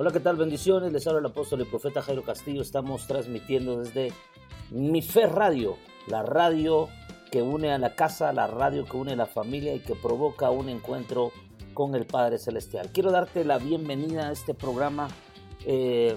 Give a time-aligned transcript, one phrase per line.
[0.00, 0.36] Hola, ¿qué tal?
[0.36, 0.94] Bendiciones.
[0.94, 2.62] Les habla el apóstol y profeta Jairo Castillo.
[2.62, 4.14] Estamos transmitiendo desde
[4.70, 5.76] Mi Fe Radio,
[6.06, 6.88] la radio
[7.30, 10.50] que une a la casa, la radio que une a la familia y que provoca
[10.50, 11.32] un encuentro
[11.74, 12.88] con el Padre Celestial.
[12.92, 15.08] Quiero darte la bienvenida a este programa
[15.66, 16.16] eh,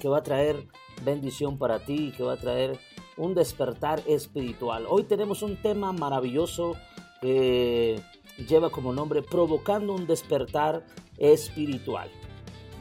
[0.00, 0.56] que va a traer
[1.04, 2.78] bendición para ti que va a traer
[3.18, 4.86] un despertar espiritual.
[4.88, 6.74] Hoy tenemos un tema maravilloso
[7.20, 8.00] que
[8.48, 10.86] lleva como nombre Provocando un despertar
[11.18, 12.08] espiritual.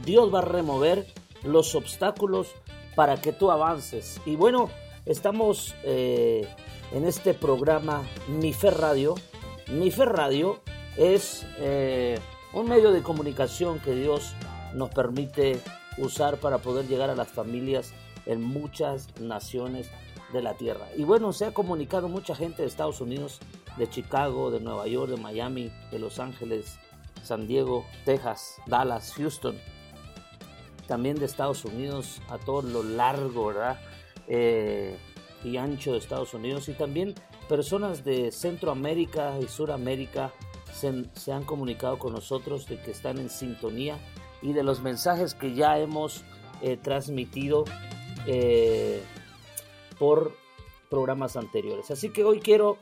[0.05, 1.07] Dios va a remover
[1.43, 2.49] los obstáculos
[2.95, 4.19] para que tú avances.
[4.25, 4.69] Y bueno,
[5.05, 6.47] estamos eh,
[6.91, 9.15] en este programa Mi Fe Radio.
[9.67, 10.59] Mi Fe Radio
[10.95, 12.19] es eh,
[12.53, 14.33] un medio de comunicación que Dios
[14.73, 15.59] nos permite
[15.97, 17.93] usar para poder llegar a las familias
[18.25, 19.89] en muchas naciones
[20.33, 20.87] de la tierra.
[20.95, 23.39] Y bueno, se ha comunicado mucha gente de Estados Unidos,
[23.77, 26.77] de Chicago, de Nueva York, de Miami, de Los Ángeles,
[27.23, 29.57] San Diego, Texas, Dallas, Houston,
[30.87, 33.79] también de Estados Unidos a todo lo largo, ¿verdad?
[34.27, 34.97] Eh,
[35.43, 37.13] y ancho de Estados Unidos y también
[37.47, 40.33] personas de Centroamérica y Suramérica
[40.73, 43.97] se, han comunicado con nosotros de que están en sintonía
[44.41, 46.23] y de los mensajes que ya hemos
[46.61, 47.65] eh, transmitido
[48.25, 49.01] eh,
[49.99, 50.33] por
[50.89, 51.91] programas anteriores.
[51.91, 52.77] Así que hoy quiero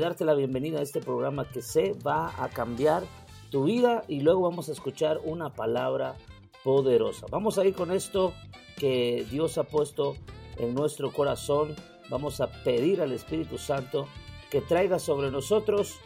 [0.00, 3.04] darte la bienvenida a este programa que se va a cambiar
[3.50, 6.16] tu vida y luego vamos a escuchar una palabra
[6.64, 7.26] poderosa.
[7.30, 8.34] Vamos a ir con esto
[8.76, 10.16] que Dios ha puesto
[10.56, 11.74] en nuestro corazón.
[12.10, 14.08] Vamos a pedir al Espíritu Santo
[14.50, 15.96] que traiga sobre nosotros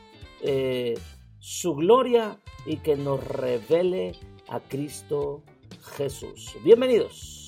[0.43, 0.95] eh,
[1.39, 4.13] su gloria y que nos revele
[4.49, 5.43] a Cristo
[5.97, 6.57] Jesús.
[6.65, 7.42] Bienvenidos.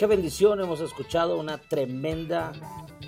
[0.00, 2.52] Qué bendición hemos escuchado, una tremenda,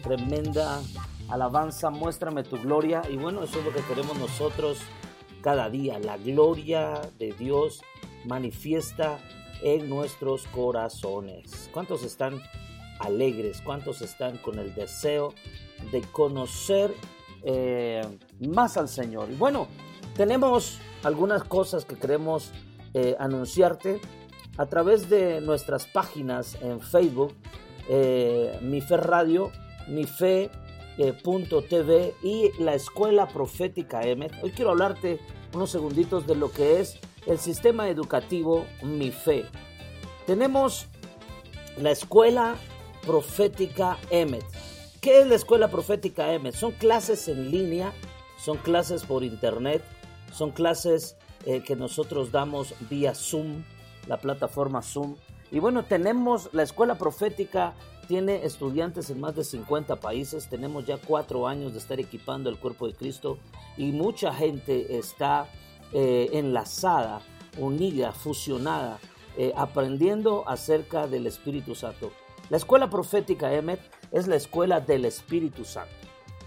[0.03, 0.83] tremenda
[1.31, 1.89] alabanza.
[1.89, 3.01] Muéstrame tu gloria.
[3.09, 4.77] Y bueno, eso es lo que queremos nosotros
[5.41, 5.99] cada día.
[5.99, 7.81] La gloria de Dios
[8.27, 9.19] manifiesta
[9.63, 11.71] en nuestros corazones.
[11.73, 12.43] ¿Cuántos están
[12.99, 13.63] alegres?
[13.63, 15.33] ¿Cuántos están con el deseo
[15.93, 16.93] de conocer
[17.43, 18.03] eh,
[18.39, 19.31] más al Señor?
[19.31, 19.67] Y bueno,
[20.15, 22.51] tenemos algunas cosas que queremos
[22.93, 23.99] eh, anunciarte
[24.57, 27.35] a través de nuestras páginas en Facebook,
[27.89, 29.51] eh, Mi Fe Radio,
[29.89, 30.51] Mi Fe
[31.69, 34.31] TV y la Escuela Profética M.
[34.43, 35.19] Hoy quiero hablarte
[35.55, 39.47] unos segunditos de lo que es el sistema educativo Mi Fe.
[40.27, 40.87] Tenemos
[41.79, 42.57] la Escuela
[43.07, 44.45] Profética Emmet.
[45.01, 46.55] ¿Qué es la Escuela Profética Emmet?
[46.55, 47.93] Son clases en línea,
[48.39, 49.83] son clases por internet,
[50.33, 53.65] son clases eh, que nosotros damos vía Zoom,
[54.07, 55.17] la plataforma Zoom.
[55.51, 57.75] Y bueno, tenemos la Escuela Profética,
[58.09, 62.59] tiene estudiantes en más de 50 países, tenemos ya cuatro años de estar equipando el
[62.59, 63.39] cuerpo de Cristo
[63.77, 65.47] y mucha gente está
[65.93, 67.21] eh, enlazada,
[67.59, 68.99] unida, fusionada,
[69.37, 72.13] eh, aprendiendo acerca del Espíritu Santo.
[72.51, 73.81] La escuela profética Emmet
[74.11, 75.93] es la escuela del Espíritu Santo.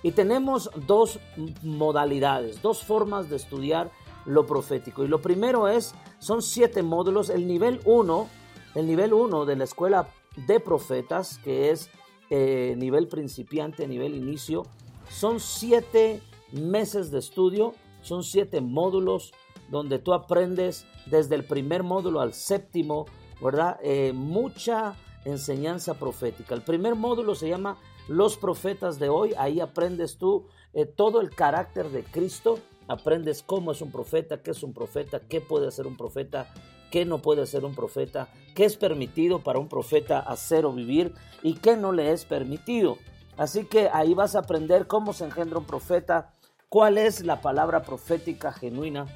[0.03, 1.19] Y tenemos dos
[1.63, 3.89] modalidades, dos formas de estudiar
[4.25, 5.03] lo profético.
[5.03, 7.29] Y lo primero es, son siete módulos.
[7.29, 8.29] El nivel 1,
[8.75, 10.07] el nivel 1 de la escuela
[10.47, 11.89] de profetas, que es
[12.29, 14.63] eh, nivel principiante, nivel inicio,
[15.09, 17.73] son siete meses de estudio
[18.05, 19.33] son siete módulos
[19.69, 23.07] donde tú aprendes desde el primer módulo al séptimo,
[23.41, 23.79] ¿verdad?
[23.81, 26.53] Eh, mucha enseñanza profética.
[26.53, 27.77] El primer módulo se llama
[28.07, 29.33] Los profetas de hoy.
[29.39, 32.59] Ahí aprendes tú eh, todo el carácter de Cristo.
[32.87, 36.53] Aprendes cómo es un profeta, qué es un profeta, qué puede hacer un profeta,
[36.91, 41.13] qué no puede hacer un profeta, qué es permitido para un profeta hacer o vivir
[41.41, 42.97] y qué no le es permitido.
[43.37, 46.33] Así que ahí vas a aprender cómo se engendra un profeta,
[46.69, 49.07] cuál es la palabra profética genuina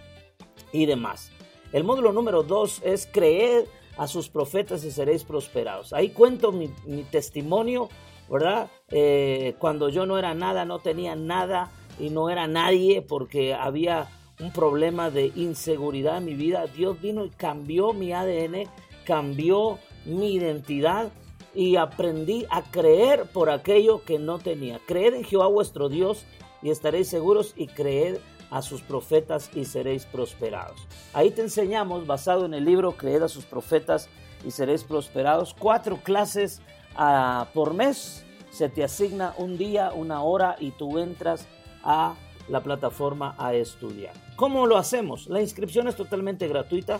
[0.72, 1.32] y demás.
[1.72, 5.94] El módulo número dos es creer a sus profetas y seréis prosperados.
[5.94, 6.70] Ahí cuento mi,
[7.12, 7.90] testimonio,
[8.30, 8.70] ¿verdad?
[8.90, 14.10] Eh, cuando yo no era nada, no tenía nada y no era nadie porque había
[14.39, 18.70] un problema de inseguridad en mi vida, Dios vino y cambió mi ADN,
[19.06, 21.12] cambió mi identidad
[21.53, 24.79] y aprendí a creer por aquello que no tenía.
[24.86, 26.25] Creer en Jehová vuestro Dios
[26.62, 28.18] y estaréis seguros y creed
[28.50, 30.88] a sus profetas y seréis prosperados.
[31.13, 34.10] Ahí te enseñamos, basado en el libro Creed a sus profetas
[34.46, 36.62] y seréis prosperados, cuatro clases
[36.96, 38.24] ah, por mes.
[38.51, 41.48] Se te asigna un día, una hora y tú entras
[41.84, 42.16] a
[42.48, 44.14] la plataforma a estudiar.
[44.36, 45.28] ¿Cómo lo hacemos?
[45.28, 47.00] La inscripción es totalmente gratuita.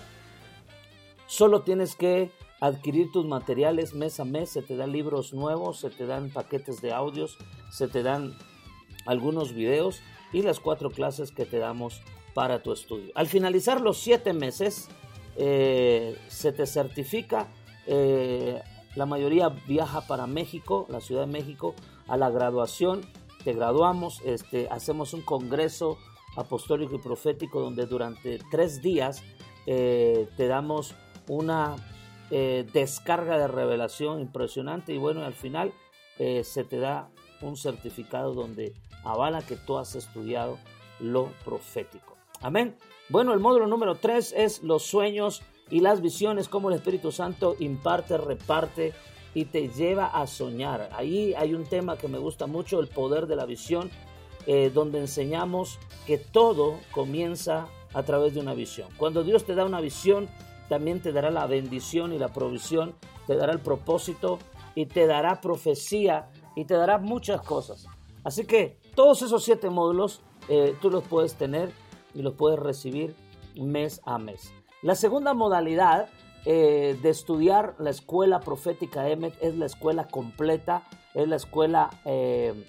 [1.28, 4.50] Solo tienes que adquirir tus materiales mes a mes.
[4.50, 7.38] Se te dan libros nuevos, se te dan paquetes de audios,
[7.72, 8.38] se te dan
[9.06, 12.02] algunos videos y las cuatro clases que te damos
[12.34, 13.12] para tu estudio.
[13.16, 14.88] Al finalizar los siete meses,
[15.36, 17.48] eh, se te certifica,
[17.88, 18.62] eh,
[18.96, 21.76] la mayoría viaja para México, la Ciudad de México,
[22.08, 23.02] a la graduación,
[23.44, 25.98] te graduamos, este, hacemos un congreso
[26.36, 29.24] apostólico y profético donde durante tres días
[29.66, 30.96] eh, te damos
[31.28, 31.76] una
[32.30, 35.74] descarga de revelación impresionante y bueno, al final
[36.16, 37.10] se te da
[37.42, 40.60] un certificado donde avala que tú has estudiado
[41.00, 42.18] lo profético.
[42.42, 42.76] Amén.
[43.10, 47.56] Bueno, el módulo número 3 es los sueños y las visiones, como el Espíritu Santo
[47.60, 48.94] imparte, reparte
[49.34, 50.90] y te lleva a soñar.
[50.94, 53.90] Ahí hay un tema que me gusta mucho, el poder de la visión,
[54.48, 58.90] eh, donde enseñamos que todo comienza a través de una visión.
[58.98, 60.30] Cuando Dios te da una visión,
[60.68, 62.96] también te dará la bendición y la provisión,
[63.28, 64.40] te dará el propósito
[64.76, 67.86] y te dará profecía y te dará muchas cosas.
[68.24, 71.72] Así que todos esos siete módulos eh, tú los puedes tener
[72.14, 73.16] y los puedes recibir
[73.56, 74.54] mes a mes.
[74.82, 76.10] La segunda modalidad
[76.46, 82.66] eh, de estudiar la escuela profética EMET es la escuela completa, es la escuela, eh,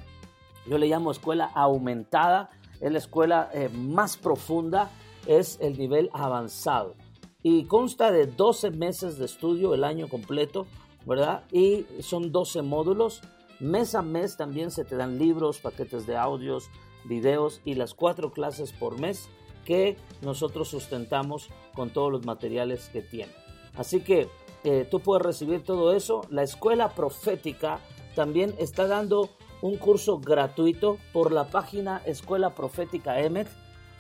[0.67, 2.51] yo le llamo escuela aumentada,
[2.81, 4.91] es la escuela más profunda,
[5.27, 6.95] es el nivel avanzado.
[7.43, 10.67] Y consta de 12 meses de estudio el año completo,
[11.07, 11.45] ¿verdad?
[11.53, 13.23] Y son 12 módulos
[13.61, 16.71] Mes a mes también se te dan libros, paquetes de audios,
[17.05, 19.29] videos y las cuatro clases por mes
[19.67, 23.33] que nosotros sustentamos con todos los materiales que tiene.
[23.77, 24.29] Así que
[24.65, 26.23] eh, tú puedes recibir todo eso.
[26.31, 27.81] La escuela profética
[28.15, 29.31] también está dando
[29.63, 33.49] un curso gratuito por la página Escuela Profética Emet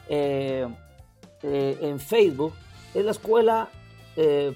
[0.08, 0.66] eh,
[1.42, 2.52] eh, en Facebook.
[2.94, 3.70] La escuela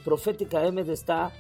[0.05, 1.33] profética Emet está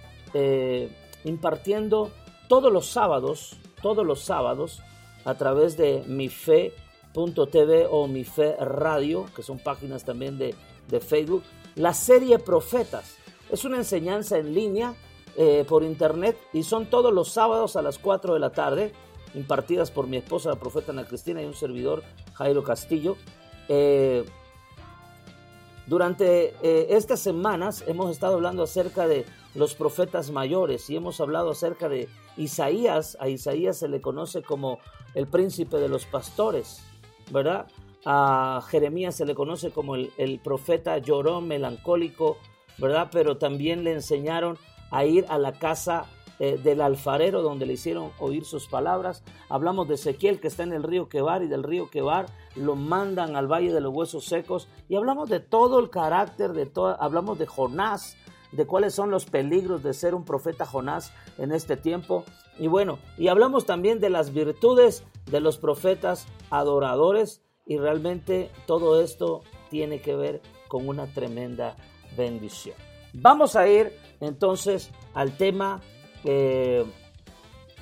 [1.24, 2.10] impartiendo
[2.48, 4.80] todos los sábados, todos los sábados,
[5.24, 10.54] a través de mi fe.tv o mi fe radio, que son páginas también de,
[10.88, 11.42] de Facebook,
[11.74, 13.18] la serie Profetas.
[13.50, 14.94] Es una enseñanza en línea
[15.36, 18.92] eh, por internet y son todos los sábados a las 4 de la tarde,
[19.34, 22.02] impartidas por mi esposa, la profeta Ana Cristina, y un servidor,
[22.34, 23.16] Jairo Castillo.
[23.68, 24.24] Eh,
[25.86, 31.50] durante eh, estas semanas hemos estado hablando acerca de los profetas mayores y hemos hablado
[31.50, 33.16] acerca de Isaías.
[33.20, 34.78] A Isaías se le conoce como
[35.14, 36.82] el príncipe de los pastores,
[37.32, 37.66] ¿verdad?
[38.06, 42.38] A Jeremías se le conoce como el, el profeta llorón, melancólico,
[42.78, 43.08] ¿verdad?
[43.12, 44.58] Pero también le enseñaron
[44.90, 46.06] a ir a la casa
[46.40, 49.22] eh, del alfarero donde le hicieron oír sus palabras.
[49.48, 52.26] Hablamos de Ezequiel que está en el río Quebar y del río Quebar
[52.56, 56.66] lo mandan al valle de los huesos secos y hablamos de todo el carácter de
[56.66, 58.16] todo, hablamos de Jonás,
[58.50, 62.24] de cuáles son los peligros de ser un profeta Jonás en este tiempo.
[62.58, 69.00] Y bueno, y hablamos también de las virtudes de los profetas adoradores y realmente todo
[69.00, 71.76] esto tiene que ver con una tremenda
[72.16, 72.76] bendición.
[73.14, 75.80] Vamos a ir entonces al tema
[76.25, 76.85] eh,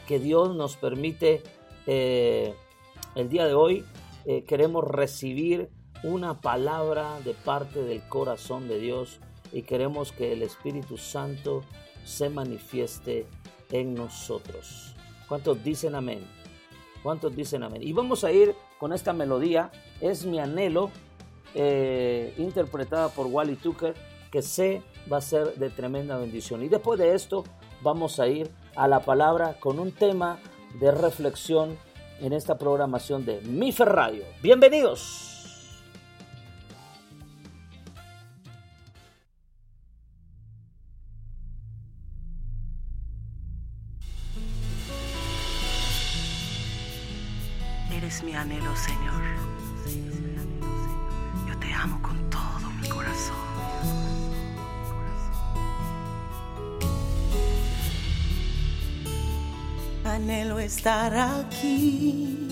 [0.06, 1.42] que Dios nos permite
[1.86, 2.54] eh,
[3.14, 3.84] el día de hoy.
[4.26, 5.70] Eh, queremos recibir
[6.02, 9.20] una palabra de parte del corazón de Dios
[9.52, 11.62] y queremos que el Espíritu Santo
[12.04, 13.26] se manifieste
[13.70, 14.94] en nosotros.
[15.28, 16.20] ¿Cuántos dicen amén?
[17.02, 17.82] ¿Cuántos dicen amén?
[17.82, 19.70] Y vamos a ir con esta melodía.
[20.00, 20.90] Es mi anhelo,
[21.54, 23.94] interpretada por Wally Tucker,
[24.32, 26.64] que sé va a ser de tremenda bendición.
[26.64, 27.44] Y después de esto
[27.82, 30.38] vamos a ir a la palabra con un tema
[30.80, 31.76] de reflexión
[32.20, 34.24] en esta programación de Mi Radio.
[34.42, 35.28] Bienvenidos.
[47.92, 49.31] Eres mi anhelo, Señor.
[60.22, 62.48] Anhelo estar aquí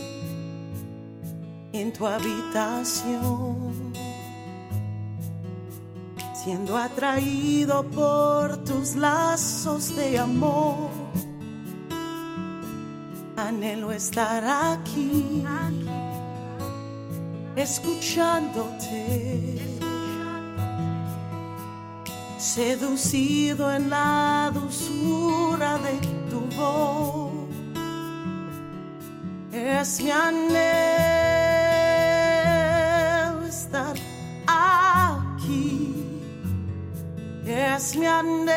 [1.72, 3.92] en tu habitación,
[6.34, 10.90] siendo atraído por tus lazos de amor.
[13.36, 15.44] Anhelo estar aquí,
[17.54, 19.60] escuchándote,
[22.36, 25.92] seducido en la dulzura de
[26.28, 27.19] tu voz
[29.60, 30.56] es mi anhelo
[33.46, 33.94] estar
[34.46, 35.94] aquí.
[37.46, 38.50] Es mi anhelo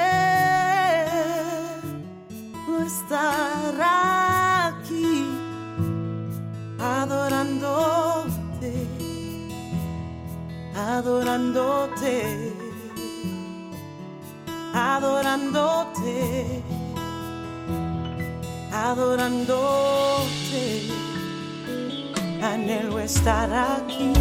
[2.86, 5.28] estar aquí
[6.80, 8.88] adorándote,
[10.76, 12.54] adorándote,
[14.74, 16.64] adorándote
[18.74, 20.90] adorándote.
[22.42, 24.12] Anhelo estar aquí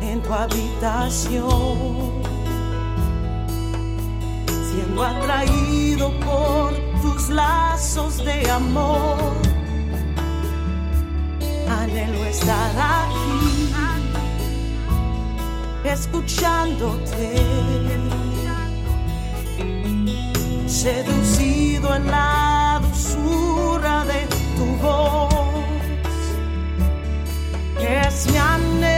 [0.00, 2.22] en tu habitación,
[4.46, 9.32] siendo atraído por tus lazos de amor.
[11.68, 13.72] Anhelo estar aquí,
[15.84, 17.34] escuchándote
[20.72, 25.28] seducido en la dulzura de tu voz.
[27.78, 28.90] Es mi anhelo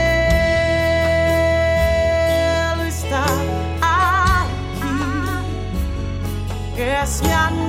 [2.83, 3.29] estar
[3.81, 5.01] aquí.
[6.77, 7.64] Es mi anhelo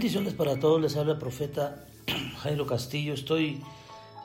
[0.00, 1.84] Bendiciones para todos, les habla el profeta
[2.38, 3.12] Jairo Castillo.
[3.12, 3.60] Estoy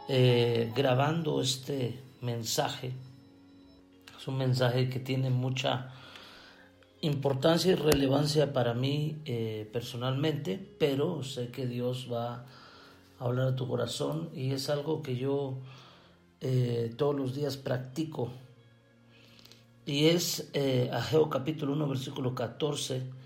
[0.08, 2.94] eh, grabando este mensaje.
[4.18, 5.92] Es un mensaje que tiene mucha
[7.02, 12.46] importancia y relevancia para mí eh, personalmente, pero sé que Dios va
[13.20, 15.58] a hablar a tu corazón y es algo que yo
[16.40, 18.32] eh, todos los días practico.
[19.86, 20.50] Y es
[20.94, 23.25] Ageo capítulo 1, versículo 14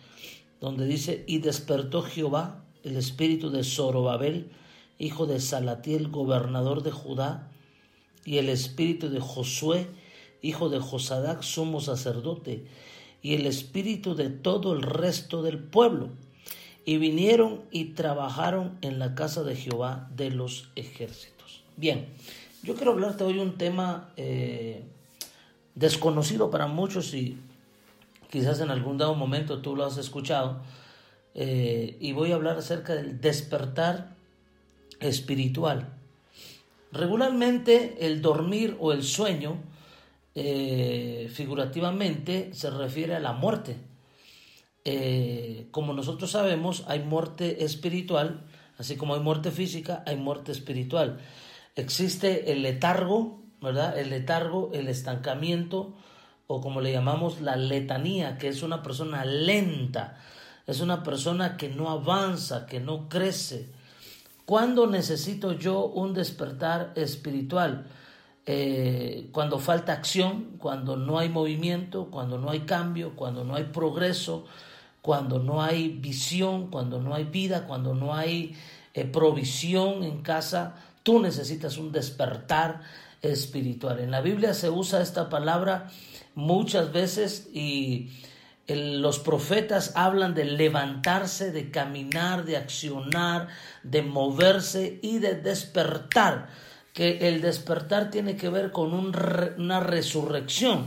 [0.62, 4.52] donde dice, y despertó Jehová el espíritu de Zorobabel,
[4.98, 7.52] hijo de Salatiel, gobernador de Judá,
[8.26, 9.88] y el espíritu de Josué,
[10.42, 12.66] hijo de Josadac, sumo sacerdote,
[13.22, 16.10] y el espíritu de todo el resto del pueblo.
[16.86, 21.64] Y vinieron y trabajaron en la casa de Jehová de los ejércitos.
[21.76, 22.08] Bien,
[22.64, 24.84] yo quiero hablarte hoy un tema eh,
[25.76, 27.38] desconocido para muchos y
[28.30, 30.62] quizás en algún dado momento tú lo has escuchado,
[31.36, 34.16] eh, y voy a hablar acerca del despertar
[35.00, 35.94] espiritual.
[36.92, 39.58] Regularmente el dormir o el sueño,
[40.36, 43.78] eh, figurativamente, se refiere a la muerte.
[44.86, 48.46] Eh, como nosotros sabemos, hay muerte espiritual,
[48.78, 51.20] así como hay muerte física, hay muerte espiritual.
[51.76, 53.98] Existe el letargo, ¿verdad?
[54.00, 55.96] El letargo, el estancamiento,
[56.52, 60.18] o como le llamamos la letanía, que es una persona lenta,
[60.66, 63.70] es una persona que no avanza, que no crece.
[64.48, 67.86] ¿Cuándo necesito yo un despertar espiritual?
[68.48, 73.66] Eh, cuando falta acción, cuando no hay movimiento, cuando no hay cambio, cuando no hay
[73.66, 74.48] progreso,
[75.04, 78.56] cuando no hay visión, cuando no hay vida, cuando no hay
[78.96, 82.82] eh, provisión en casa, tú necesitas un despertar
[83.22, 84.00] espiritual.
[84.00, 85.90] En la Biblia se usa esta palabra
[86.40, 88.10] muchas veces y
[88.68, 93.48] los profetas hablan de levantarse, de caminar, de accionar,
[93.84, 96.50] de moverse y de despertar,
[96.94, 100.86] que el despertar tiene que ver con una resurrección.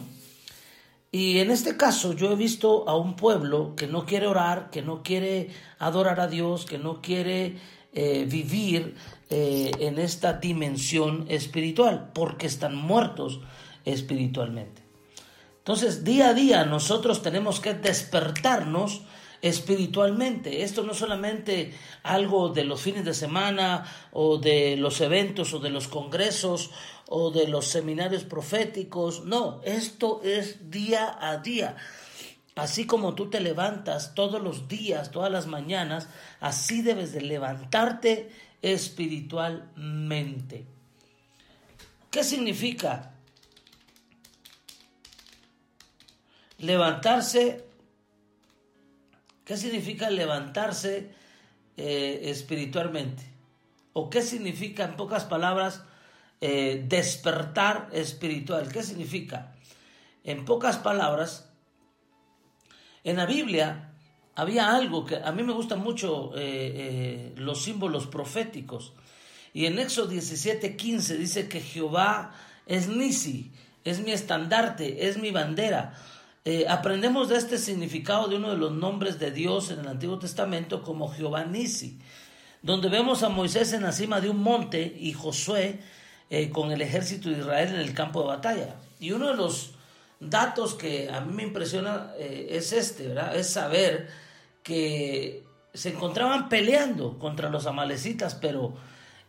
[1.11, 4.81] Y en este caso yo he visto a un pueblo que no quiere orar, que
[4.81, 7.57] no quiere adorar a Dios, que no quiere
[7.93, 8.95] eh, vivir
[9.29, 13.41] eh, en esta dimensión espiritual, porque están muertos
[13.85, 14.82] espiritualmente.
[15.63, 19.03] Entonces, día a día nosotros tenemos que despertarnos
[19.43, 20.65] espiritualmente.
[20.65, 21.73] Esto no solamente
[22.03, 26.73] algo de los fines de semana o de los eventos o de los congresos
[27.07, 29.25] o de los seminarios proféticos.
[29.25, 31.77] No, esto es día a día.
[32.57, 36.09] Así como tú te levantas todos los días, todas las mañanas,
[36.41, 40.67] así debes de levantarte espiritualmente.
[42.11, 43.12] ¿Qué significa
[46.63, 47.65] Levantarse,
[49.45, 51.11] ¿qué significa levantarse
[51.77, 53.25] eh, espiritualmente?
[53.95, 55.83] ¿O qué significa, en pocas palabras,
[56.41, 58.71] eh, despertar espiritual?
[58.73, 59.57] ¿Qué significa?
[60.23, 61.51] En pocas palabras,
[63.03, 63.91] en la Biblia
[64.37, 68.93] había algo que a mí me gustan mucho eh, los símbolos proféticos.
[69.53, 72.35] Y en Éxodo 17, 15 dice que Jehová
[72.67, 73.51] es Nisi,
[73.83, 75.99] es mi estandarte, es mi bandera.
[76.45, 80.19] Eh, aprendemos de este significado de uno de los nombres de Dios en el Antiguo
[80.19, 82.01] Testamento como Jehová Nisi,
[82.63, 85.79] donde vemos a Moisés en la cima de un monte y Josué
[86.31, 88.75] eh, con el ejército de Israel en el campo de batalla.
[88.99, 89.75] Y uno de los
[90.19, 93.37] datos que a mí me impresiona eh, es este, ¿verdad?
[93.37, 94.09] Es saber
[94.65, 98.75] que se encontraban peleando contra los amalecitas, pero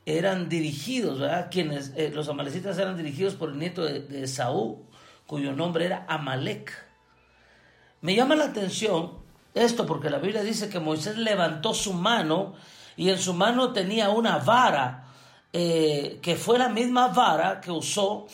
[0.08, 1.50] eran dirigidos, ¿verdad?
[1.52, 4.78] Quienes, los amalecitas eran dirigidos por el nieto de, de Saúl,
[5.28, 6.93] cuyo nombre era Amalek.
[8.04, 9.14] Me llama la atención
[9.54, 12.54] esto porque la Biblia dice que Moisés levantó su mano
[12.98, 15.06] y en su mano tenía una vara
[15.54, 18.28] eh, que fue la misma vara que usó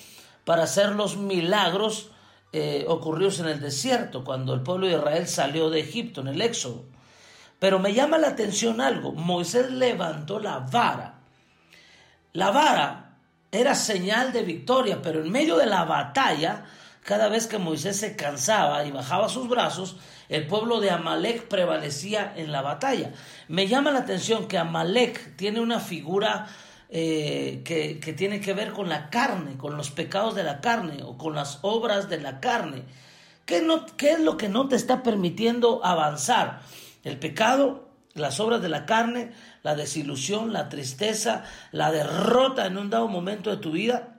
[0.44, 2.10] para hacer los milagros
[2.52, 6.42] eh, ocurridos en el desierto, cuando el pueblo de Israel salió de Egipto en el
[6.42, 6.86] Éxodo.
[7.60, 11.20] Pero me llama la atención algo, Moisés levantó la vara.
[12.34, 13.18] La vara
[13.52, 16.66] era señal de victoria, pero en medio de la batalla
[17.04, 22.34] cada vez que Moisés se cansaba y bajaba sus brazos, el pueblo de Amalek prevalecía
[22.36, 23.14] en la batalla.
[23.48, 26.48] Me llama la atención que Amalek tiene una figura
[26.90, 31.04] eh, que, que, tiene que ver con la carne, con los pecados de la carne
[31.04, 32.84] o con las obras de la carne.
[33.46, 36.62] ¿Qué, no, ¿Qué es lo que no te está permitiendo avanzar?
[37.04, 39.32] El pecado, las obras de la carne,
[39.64, 44.19] la desilusión, la tristeza, la derrota en un dado momento de tu vida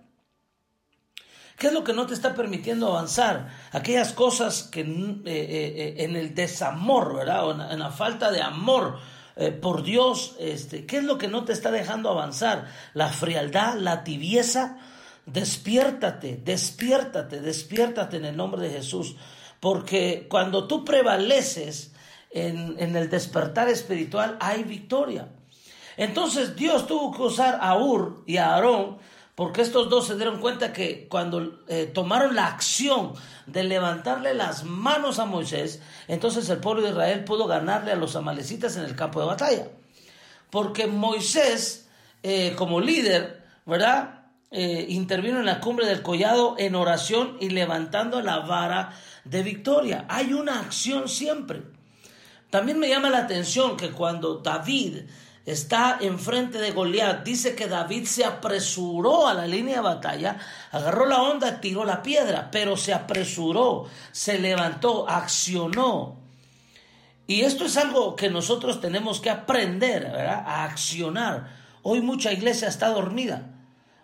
[1.60, 3.50] ¿Qué es lo que no te está permitiendo avanzar?
[3.72, 7.46] Aquellas cosas que eh, eh, eh, en el desamor, ¿verdad?
[7.46, 8.98] O en, la falta de amor
[9.60, 12.66] por Dios, este, ¿qué es lo que no te está dejando avanzar?
[12.94, 14.78] La frialdad, la tibieza.
[15.26, 19.16] Despiértate, despiértate, despiértate en el nombre de Jesús.
[19.60, 21.92] Porque cuando tú prevaleces
[22.30, 25.28] en, en el despertar espiritual, hay victoria.
[25.98, 28.98] Entonces Dios tuvo que usar a Ur y a Aarón
[29.40, 33.14] porque estos dos se dieron cuenta que cuando eh, tomaron la acción
[33.46, 38.16] de levantarle las manos a Moisés, entonces el pueblo de Israel pudo ganarle a los
[38.16, 39.68] amalecitas en el campo de batalla.
[40.50, 41.88] Porque Moisés,
[42.22, 44.26] eh, como líder, ¿verdad?
[44.50, 48.92] Eh, intervino en la cumbre del collado en oración y levantando la vara
[49.24, 50.04] de victoria.
[50.10, 51.62] Hay una acción siempre.
[52.50, 55.04] También me llama la atención que cuando David
[55.46, 60.38] está enfrente de Goliat, dice que David se apresuró a la línea de batalla,
[60.70, 66.20] agarró la onda, tiró la piedra, pero se apresuró, se levantó, accionó.
[67.26, 70.42] Y esto es algo que nosotros tenemos que aprender, ¿verdad?
[70.46, 71.48] A accionar.
[71.82, 73.42] Hoy mucha iglesia está dormida.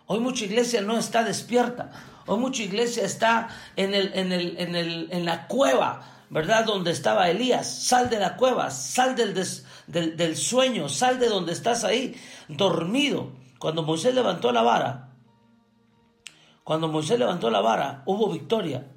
[0.05, 1.91] Hoy mucha iglesia no está despierta.
[2.25, 6.65] Hoy mucha iglesia está en, el, en, el, en, el, en la cueva, ¿verdad?
[6.65, 7.69] Donde estaba Elías.
[7.69, 12.15] Sal de la cueva, sal del, des, del, sueño, sal de donde estás ahí,
[12.47, 13.31] dormido.
[13.59, 15.09] Cuando Moisés levantó la vara,
[16.63, 18.87] cuando Moisés levantó la vara, hubo victoria.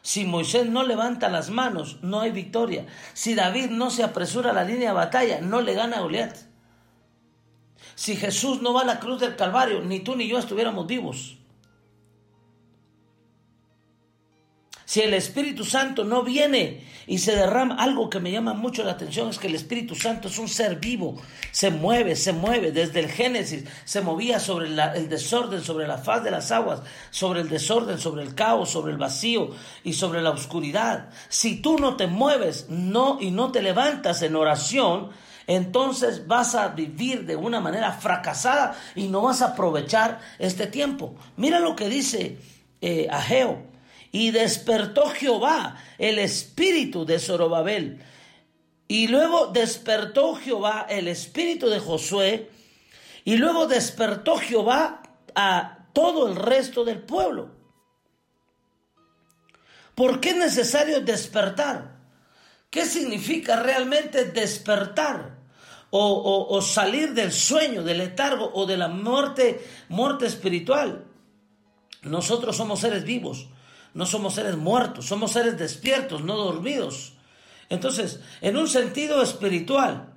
[0.00, 2.86] Si Moisés no levanta las manos, no hay victoria.
[3.12, 6.36] Si David no se apresura a la línea de batalla, no le gana a Goliat.
[7.94, 11.38] Si Jesús no va a la cruz del Calvario, ni tú ni yo estuviéramos vivos.
[14.92, 18.92] Si el Espíritu Santo no viene y se derrama, algo que me llama mucho la
[18.92, 21.16] atención es que el Espíritu Santo es un ser vivo,
[21.50, 22.72] se mueve, se mueve.
[22.72, 27.40] Desde el Génesis se movía sobre el desorden, sobre la faz de las aguas, sobre
[27.40, 29.52] el desorden, sobre el caos, sobre el vacío
[29.82, 31.08] y sobre la oscuridad.
[31.30, 35.08] Si tú no te mueves no, y no te levantas en oración,
[35.46, 41.14] entonces vas a vivir de una manera fracasada y no vas a aprovechar este tiempo.
[41.38, 42.36] Mira lo que dice
[42.82, 43.71] eh, Ageo
[44.12, 48.04] y despertó Jehová el espíritu de Zorobabel.
[48.86, 52.50] Y luego despertó Jehová el espíritu de Josué.
[53.24, 55.02] Y luego despertó Jehová
[55.34, 57.52] a todo el resto del pueblo.
[59.94, 61.96] ¿Por qué es necesario despertar?
[62.68, 65.40] ¿Qué significa realmente despertar?
[65.94, 71.04] O, salir del sueño, del letargo o de la muerte, muerte espiritual.
[72.02, 73.48] Nosotros somos seres vivos
[73.94, 77.14] no somos seres muertos, somos seres despiertos, no dormidos.
[77.68, 80.12] Entonces, en un sentido espiritual,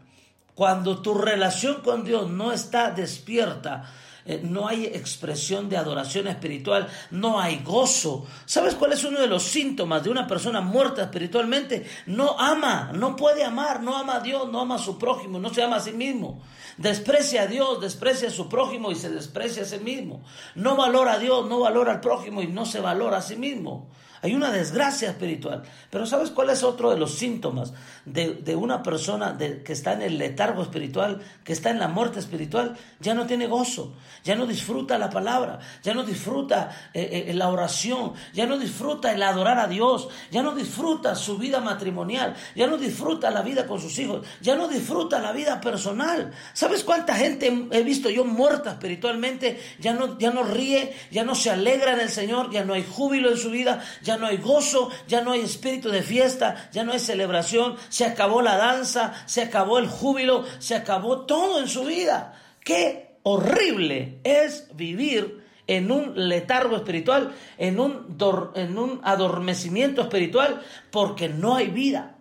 [0.55, 3.91] cuando tu relación con Dios no está despierta,
[4.27, 8.25] eh, no hay expresión de adoración espiritual, no hay gozo.
[8.45, 11.85] ¿Sabes cuál es uno de los síntomas de una persona muerta espiritualmente?
[12.07, 15.53] No ama, no puede amar, no ama a Dios, no ama a su prójimo, no
[15.53, 16.41] se ama a sí mismo.
[16.77, 20.23] Desprecia a Dios, desprecia a su prójimo y se desprecia a sí mismo.
[20.55, 23.89] No valora a Dios, no valora al prójimo y no se valora a sí mismo.
[24.25, 25.61] Hay una desgracia espiritual.
[25.91, 27.73] Pero ¿sabes cuál es otro de los síntomas
[28.05, 32.75] de, una persona que está en el letargo espiritual, que está en la muerte espiritual?
[32.99, 37.49] Ya no tiene gozo, ya no disfruta la palabra, ya no disfruta eh, eh, la
[37.49, 42.65] oración, ya no disfruta el adorar a Dios, ya no disfruta su vida matrimonial, ya
[42.65, 46.31] no disfruta la vida con sus hijos, ya no disfruta la vida personal.
[46.53, 49.61] ¿Sabes cuánta gente he visto yo muerta espiritualmente?
[49.79, 52.83] Ya no, ya no ríe, ya no se alegra en el Señor, ya no hay
[52.83, 56.83] júbilo en su vida, ya no hay gozo, ya no hay espíritu de fiesta, ya
[56.83, 61.67] no hay celebración, se acabó la danza, se acabó el júbilo, se acabó todo en
[61.67, 62.41] su vida.
[62.63, 68.17] Qué horrible es vivir en un letargo espiritual, en un,
[68.55, 72.15] en un adormecimiento espiritual, porque no hay vida.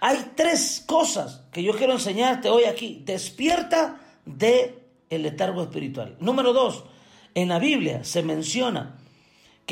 [0.00, 3.02] Hay tres cosas que yo quiero enseñarte hoy aquí.
[3.04, 6.16] Despierta de el letargo espiritual.
[6.20, 6.84] Número dos,
[7.34, 8.98] en la Biblia se menciona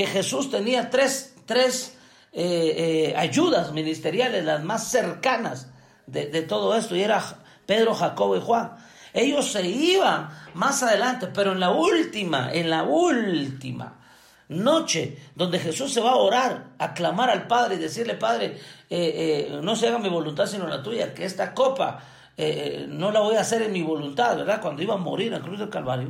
[0.00, 1.94] que Jesús tenía tres, tres
[2.32, 5.68] eh, eh, ayudas ministeriales, las más cercanas
[6.06, 7.22] de, todo esto, y era
[7.66, 8.78] Pedro, Jacobo y Juan.
[9.12, 14.00] Ellos se iban más adelante, pero en la última, en la última,
[14.48, 18.58] noche donde Jesús se va a orar, a clamar al Padre y decirle, Padre,
[18.88, 22.02] eh, no se haga mi voluntad sino la tuya, que esta copa
[22.88, 24.62] no la voy a hacer en mi voluntad, ¿verdad?
[24.62, 26.08] Cuando iba a morir en la cruz del Calvario.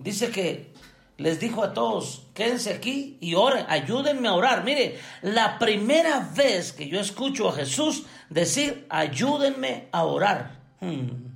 [0.00, 0.74] Dice que
[1.18, 4.64] les dijo a todos, quédense aquí y oren, ayúdenme a orar.
[4.64, 10.60] Mire, la primera vez que yo escucho a Jesús decir, ayúdenme a orar.
[10.80, 11.26] Hmm.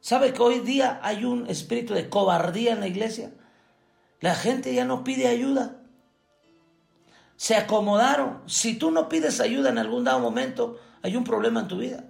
[0.00, 3.32] ¿Sabe que hoy día hay un espíritu de cobardía en la iglesia?
[4.20, 5.76] La gente ya no pide ayuda.
[7.36, 8.42] Se acomodaron.
[8.46, 12.04] Si tú no pides ayuda en algún dado momento, hay un problema en tu vida.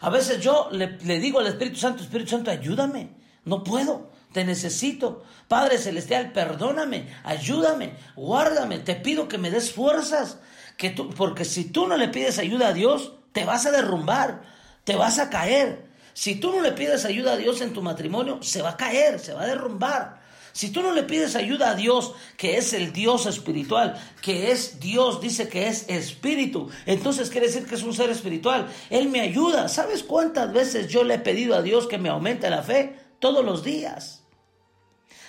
[0.00, 3.16] A veces yo le, digo al Espíritu Santo, Espíritu Santo, ayúdame.
[3.46, 5.24] No puedo, te necesito.
[5.48, 8.80] Padre Celestial, perdóname, ayúdame, guárdame.
[8.80, 10.38] Te pido que me des fuerzas.
[10.76, 14.42] Que tú, porque si tú no le pides ayuda a Dios, te vas a derrumbar,
[14.84, 15.86] te vas a caer.
[16.12, 19.20] Si tú no le pides ayuda a Dios en tu matrimonio, se va a caer,
[19.20, 20.20] se va a derrumbar.
[20.52, 24.80] Si tú no le pides ayuda a Dios, que es el Dios espiritual, que es
[24.80, 28.66] Dios, dice que es espíritu, entonces quiere decir que es un ser espiritual.
[28.90, 29.68] Él me ayuda.
[29.68, 33.05] ¿Sabes cuántas veces yo le he pedido a Dios que me aumente la fe?
[33.18, 34.22] Todos los días.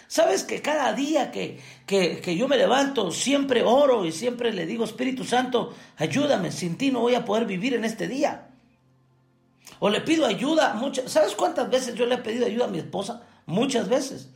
[0.08, 4.86] ¿Sabes que cada día que, que, yo me levanto siempre oro y siempre le digo,
[4.86, 8.47] Espíritu Santo, ayúdame, sin ti no voy a poder vivir en este día?
[9.80, 10.73] O le pido ayuda.
[10.76, 13.23] Muchas, ¿Sabes cuántas veces yo le he pedido ayuda a mi esposa?
[13.45, 14.30] Muchas veces.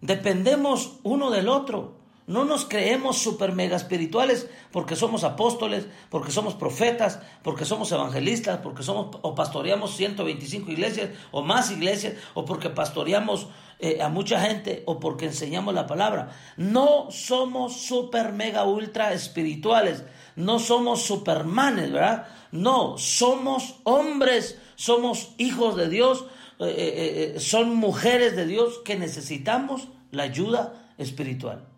[0.00, 2.03] Dependemos uno del otro.
[2.26, 8.60] No nos creemos super mega espirituales porque somos apóstoles, porque somos profetas, porque somos evangelistas,
[8.60, 14.40] porque somos o pastoreamos 125 iglesias o más iglesias, o porque pastoreamos eh, a mucha
[14.40, 16.30] gente, o porque enseñamos la palabra.
[16.56, 20.04] No somos super mega ultra espirituales,
[20.36, 22.26] no somos supermanes, ¿verdad?
[22.52, 26.24] No, somos hombres, somos hijos de Dios,
[26.60, 31.73] eh, eh, eh, son mujeres de Dios que necesitamos la ayuda espiritual.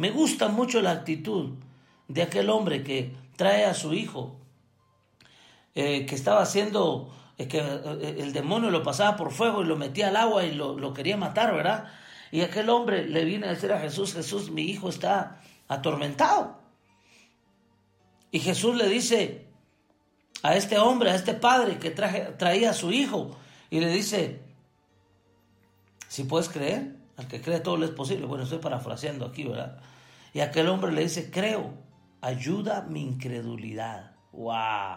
[0.00, 1.50] Me gusta mucho la actitud
[2.08, 4.34] de aquel hombre que trae a su hijo,
[5.74, 10.46] que estaba haciendo, que el demonio lo pasaba por fuego y lo metía al agua
[10.46, 11.92] y lo, quería matar, ¿verdad?
[12.32, 16.58] Y aquel hombre le viene a decir a Jesús, Jesús, mi hijo está atormentado.
[18.30, 19.48] Y Jesús le dice,
[20.42, 23.36] a este hombre, a este padre que traía a su hijo
[23.68, 24.40] y le dice,
[26.08, 28.26] si puedes creer, al que cree todo lo es posible.
[28.26, 29.78] Bueno, estoy parafraseando aquí, ¿verdad?
[30.32, 31.74] Y aquel hombre le dice, creo,
[32.20, 34.12] ayuda mi incredulidad.
[34.32, 34.96] ¡Wow!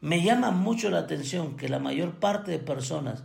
[0.00, 3.24] Me llama mucho la atención que la mayor parte de personas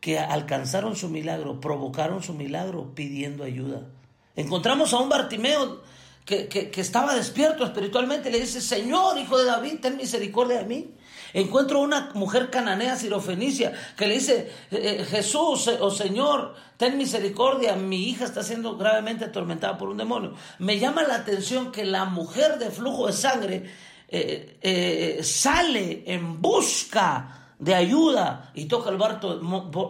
[0.00, 3.88] que alcanzaron su milagro, provocaron su milagro pidiendo ayuda.
[4.36, 5.82] Encontramos a un Bartimeo
[6.24, 10.94] que, estaba despierto espiritualmente, le dice, Señor, hijo de David, ten misericordia de mí.
[11.32, 16.96] Encuentro una mujer cananea sirofenicia que le dice, eh, eh, Jesús o oh Señor, ten
[16.96, 20.34] misericordia, mi hija está siendo gravemente atormentada por un demonio.
[20.58, 23.70] Me llama la atención que la mujer de flujo de sangre
[24.08, 28.98] eh, sale en busca de ayuda y toca el,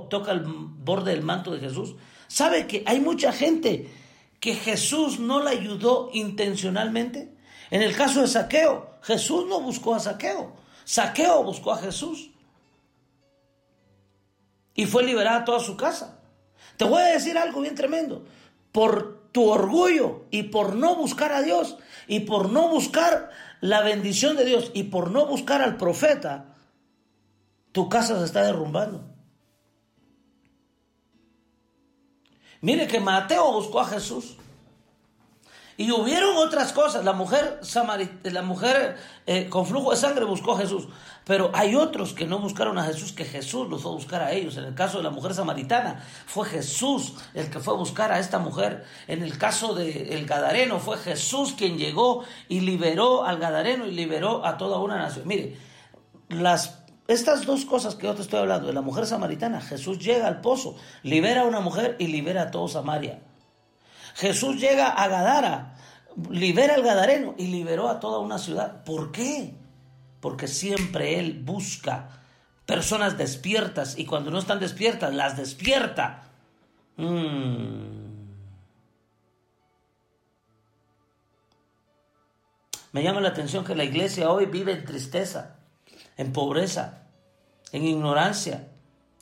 [0.09, 1.94] toca el borde del manto de Jesús.
[2.26, 3.90] ¿Sabe que hay mucha gente
[4.40, 7.33] que Jesús no la ayudó intencionalmente?
[7.70, 10.53] En el caso de Saqueo, Jesús no buscó a Saqueo,
[10.90, 12.31] Saqueo buscó a Jesús.
[14.74, 16.18] Y fue liberada toda su casa.
[16.76, 18.24] Te voy a decir algo bien tremendo.
[18.72, 21.76] Por tu orgullo y por no buscar a Dios
[22.09, 26.57] y por no buscar la bendición de Dios y por no buscar al profeta,
[27.70, 29.05] tu casa se está derrumbando.
[32.62, 34.37] Mire que Mateo buscó a Jesús.
[35.80, 37.06] Y hubieron otras cosas.
[37.06, 37.58] La mujer,
[38.24, 40.88] la mujer eh, con flujo de sangre buscó a Jesús.
[41.24, 44.32] Pero hay otros que no buscaron a Jesús, que Jesús los fue a buscar a
[44.32, 44.58] ellos.
[44.58, 48.18] En el caso de la mujer samaritana, fue Jesús el que fue a buscar a
[48.18, 48.84] esta mujer.
[49.08, 54.44] En el caso del Gadareno, fue Jesús quien llegó y liberó al Gadareno y liberó
[54.44, 55.26] a toda una nación.
[55.26, 55.56] Mire,
[56.28, 60.26] las estas dos cosas que yo te estoy hablando, de la mujer samaritana, Jesús llega
[60.26, 63.20] al pozo, libera a una mujer y libera a todo Samaria.
[64.14, 65.77] Jesús llega a Gadara,
[66.31, 68.85] libera al Gadareno y liberó a toda una ciudad.
[68.85, 69.55] ¿Por qué?
[70.20, 72.23] Porque siempre Él busca
[72.67, 76.25] personas despiertas y cuando no están despiertas, las despierta.
[76.96, 78.00] Mm.
[82.92, 85.61] Me llama la atención que la iglesia hoy vive en tristeza
[86.21, 87.04] en pobreza,
[87.73, 88.69] en ignorancia,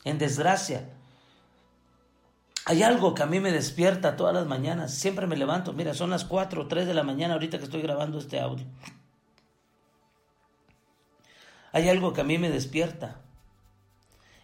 [0.02, 0.90] en desgracia.
[2.68, 4.92] Hay algo que a mí me despierta todas las mañanas.
[4.92, 5.72] Siempre me levanto.
[5.72, 8.66] Mira, son las 4 o 3 de la mañana ahorita que estoy grabando este audio.
[11.72, 13.22] Hay algo que a mí me despierta.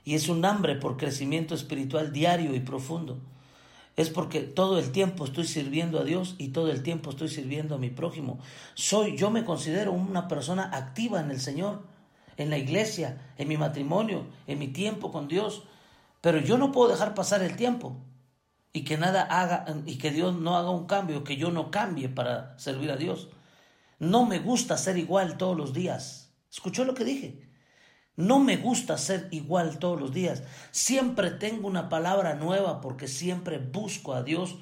[0.06, 3.18] Y es un hambre por crecimiento espiritual diario y profundo.
[3.94, 7.74] Es porque todo el tiempo estoy sirviendo a Dios y todo el tiempo estoy sirviendo
[7.74, 8.38] a mi prójimo.
[8.72, 11.82] Soy, yo me considero una persona activa en el Señor,
[12.38, 15.64] en la iglesia, en mi matrimonio, en mi tiempo con Dios.
[16.22, 17.98] Pero yo no puedo dejar pasar el tiempo
[18.74, 22.08] y que nada haga y que Dios no haga un cambio, que yo no cambie
[22.08, 23.28] para servir a Dios.
[24.00, 26.34] No me gusta ser igual todos los días.
[26.50, 27.48] ¿Escuchó lo que dije?
[28.16, 30.42] No me gusta ser igual todos los días.
[30.72, 34.56] Siempre tengo una palabra nueva porque siempre busco a Dios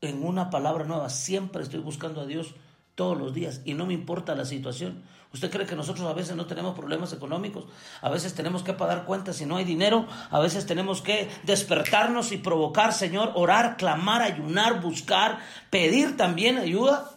[0.00, 1.08] en una palabra nueva.
[1.08, 2.56] Siempre estoy buscando a Dios
[2.96, 5.04] todos los días y no me importa la situación.
[5.32, 7.64] ¿Usted cree que nosotros a veces no tenemos problemas económicos?
[8.02, 10.06] A veces tenemos que pagar cuentas si no hay dinero.
[10.30, 15.38] A veces tenemos que despertarnos y provocar, Señor, orar, clamar, ayunar, buscar,
[15.70, 17.10] pedir también ayuda.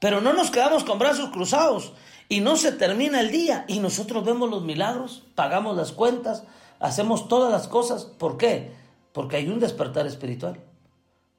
[0.00, 1.94] Pero no nos quedamos con brazos cruzados
[2.28, 6.44] y no se termina el día y nosotros vemos los milagros, pagamos las cuentas,
[6.78, 8.04] hacemos todas las cosas.
[8.04, 8.74] ¿Por qué?
[9.14, 10.60] Porque hay un despertar espiritual.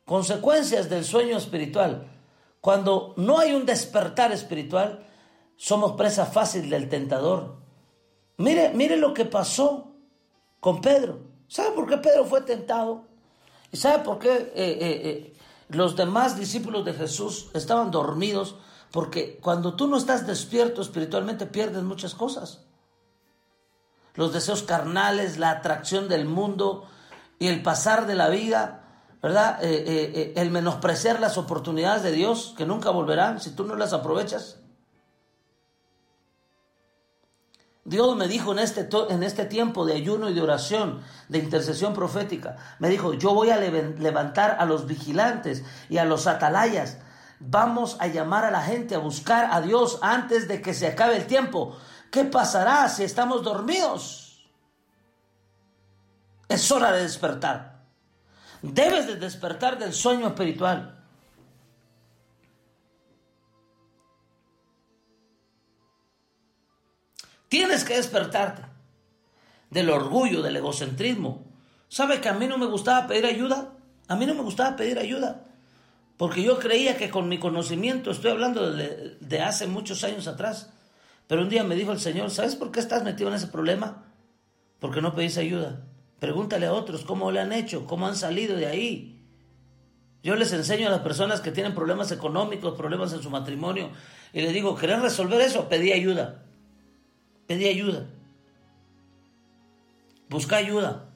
[0.04, 2.08] Consecuencias del sueño espiritual.
[2.66, 5.06] Cuando no hay un despertar espiritual,
[5.56, 7.58] somos presa fácil del tentador.
[8.38, 9.92] Mire, mire lo que pasó
[10.60, 11.20] con Pedro.
[11.48, 13.04] ¿Sabe por qué Pedro fue tentado?
[13.72, 15.34] ¿Y sabe por qué eh, eh, eh,
[15.68, 18.56] los demás discípulos de Jesús estaban dormidos?
[18.90, 22.66] Porque cuando tú no estás despierto espiritualmente pierdes muchas cosas.
[24.16, 26.88] Los deseos carnales, la atracción del mundo
[27.38, 28.85] y el pasar de la vida,
[29.26, 29.58] ¿verdad?
[29.64, 33.76] Eh, eh, eh, el menospreciar las oportunidades de Dios que nunca volverán si tú no
[33.76, 34.60] las aprovechas.
[37.86, 41.96] Dios me dijo en este, en este tiempo de ayuno y de oración, de intercesión
[41.96, 47.00] profética, me dijo, yo voy a levantar a los vigilantes y a los atalayas
[47.40, 51.18] Vamos a llamar a la gente a buscar a Dios antes de que se acabe
[51.18, 51.76] el tiempo.
[52.12, 54.48] ¿Qué pasará si estamos dormidos?
[56.48, 57.75] Es hora de despertar.
[58.74, 60.96] Debes de despertar del sueño espiritual.
[67.48, 68.64] Tienes que despertarte
[69.70, 71.46] del orgullo, del egocentrismo.
[71.88, 73.74] ¿Sabe que a mí no me gustaba pedir ayuda?
[74.08, 75.44] A mí no me gustaba pedir ayuda.
[76.18, 80.72] Porque yo creía que con mi conocimiento, estoy hablando de, hace muchos años atrás,
[81.28, 84.04] pero un día me dijo el Señor, ¿sabes por qué estás metido en ese problema?
[84.80, 85.82] Porque no pedís ayuda.
[86.20, 89.16] Pregúntale a otros cómo le han hecho, cómo han salido de ahí.
[90.24, 93.92] Yo les enseño a las personas que tienen problemas económicos, problemas en su matrimonio,
[94.34, 95.70] y les digo, ¿querés resolver eso?
[95.70, 96.44] Pedí ayuda.
[97.46, 98.08] Pedí ayuda.
[100.30, 101.10] Busca ayuda.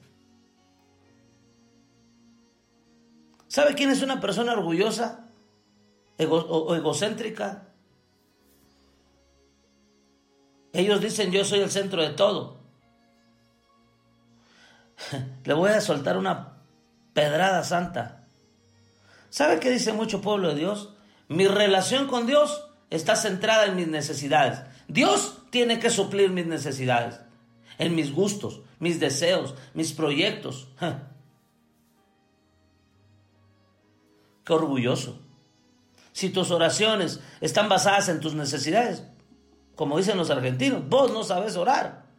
[3.48, 5.28] ¿Sabe quién es una persona orgullosa
[6.18, 7.66] o egocéntrica?
[10.72, 12.59] Ellos dicen yo soy el centro de todo.
[15.44, 16.54] Le voy a soltar una
[17.12, 18.24] pedrada santa.
[19.30, 20.90] ¿Sabe qué dice mucho pueblo de Dios?
[21.28, 24.60] Mi relación con Dios está centrada en mis necesidades.
[24.88, 27.20] Dios tiene que suplir mis necesidades,
[27.78, 30.68] en mis gustos, mis deseos, mis proyectos.
[34.44, 35.20] Qué orgulloso.
[36.12, 39.04] Si tus oraciones están basadas en tus necesidades,
[39.76, 42.09] como dicen los argentinos, vos no sabes orar.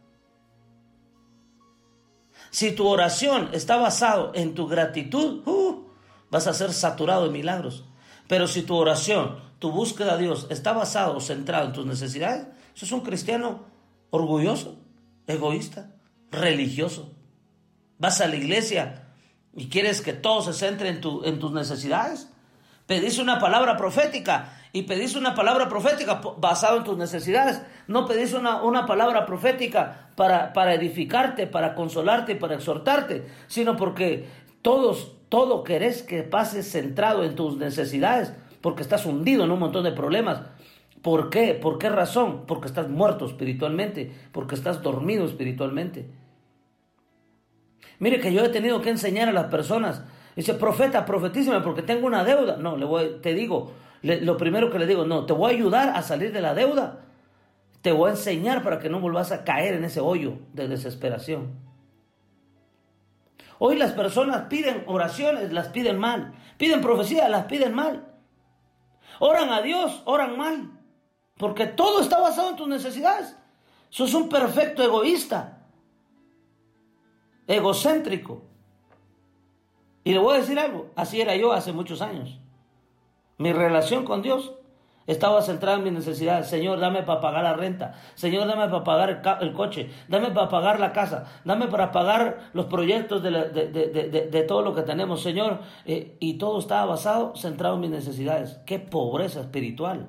[2.52, 5.88] Si tu oración está basada en tu gratitud, uh,
[6.30, 7.84] vas a ser saturado de milagros.
[8.28, 12.46] Pero si tu oración, tu búsqueda a Dios está basado o centrado en tus necesidades,
[12.76, 13.64] eso es un cristiano
[14.10, 14.76] orgulloso,
[15.26, 15.92] egoísta,
[16.30, 17.10] religioso.
[17.98, 19.08] Vas a la iglesia
[19.56, 22.28] y quieres que todo se centre en, en tus necesidades,
[22.86, 27.62] pedís una palabra profética y pedís una palabra profética basada en tus necesidades.
[27.88, 34.26] No pedís una, una palabra profética para, para, edificarte, para consolarte para exhortarte, sino porque
[34.62, 39.84] todos, todo querés que pases centrado en tus necesidades, porque estás hundido en un montón
[39.84, 40.40] de problemas.
[41.02, 41.54] ¿Por qué?
[41.54, 42.44] ¿Por qué razón?
[42.46, 46.08] Porque estás muerto espiritualmente, porque estás dormido espiritualmente.
[47.98, 50.02] Mire que yo he tenido que enseñar a las personas.
[50.34, 52.56] Dice, profeta, profetísime porque tengo una deuda.
[52.56, 53.72] No, le voy, te digo,
[54.02, 57.00] lo primero que le digo, no, te voy a ayudar a salir de la deuda.
[57.82, 61.52] Te voy a enseñar para que no vuelvas a caer en ese hoyo de desesperación.
[63.58, 66.34] Hoy las personas piden oraciones, las piden mal.
[66.58, 68.08] Piden profecía, las piden mal.
[69.20, 70.80] Oran a Dios, oran mal.
[71.36, 73.36] Porque todo está basado en tus necesidades.
[73.88, 75.62] Sos un perfecto egoísta
[77.46, 78.42] egocéntrico.
[80.04, 82.41] Y le voy a decir algo, así era yo hace muchos años.
[83.42, 84.52] Mi relación con Dios
[85.06, 86.48] Estaba centrado en mis necesidades.
[86.48, 87.94] Señor, dame para pagar la renta.
[88.14, 89.90] Señor, dame para pagar el, coche.
[90.08, 91.24] Dame para pagar la casa.
[91.44, 95.20] Dame para pagar los proyectos de, todo lo que tenemos.
[95.20, 98.60] Señor, eh, y todo estaba basado, centrado en mis necesidades.
[98.64, 100.08] Qué pobreza espiritual.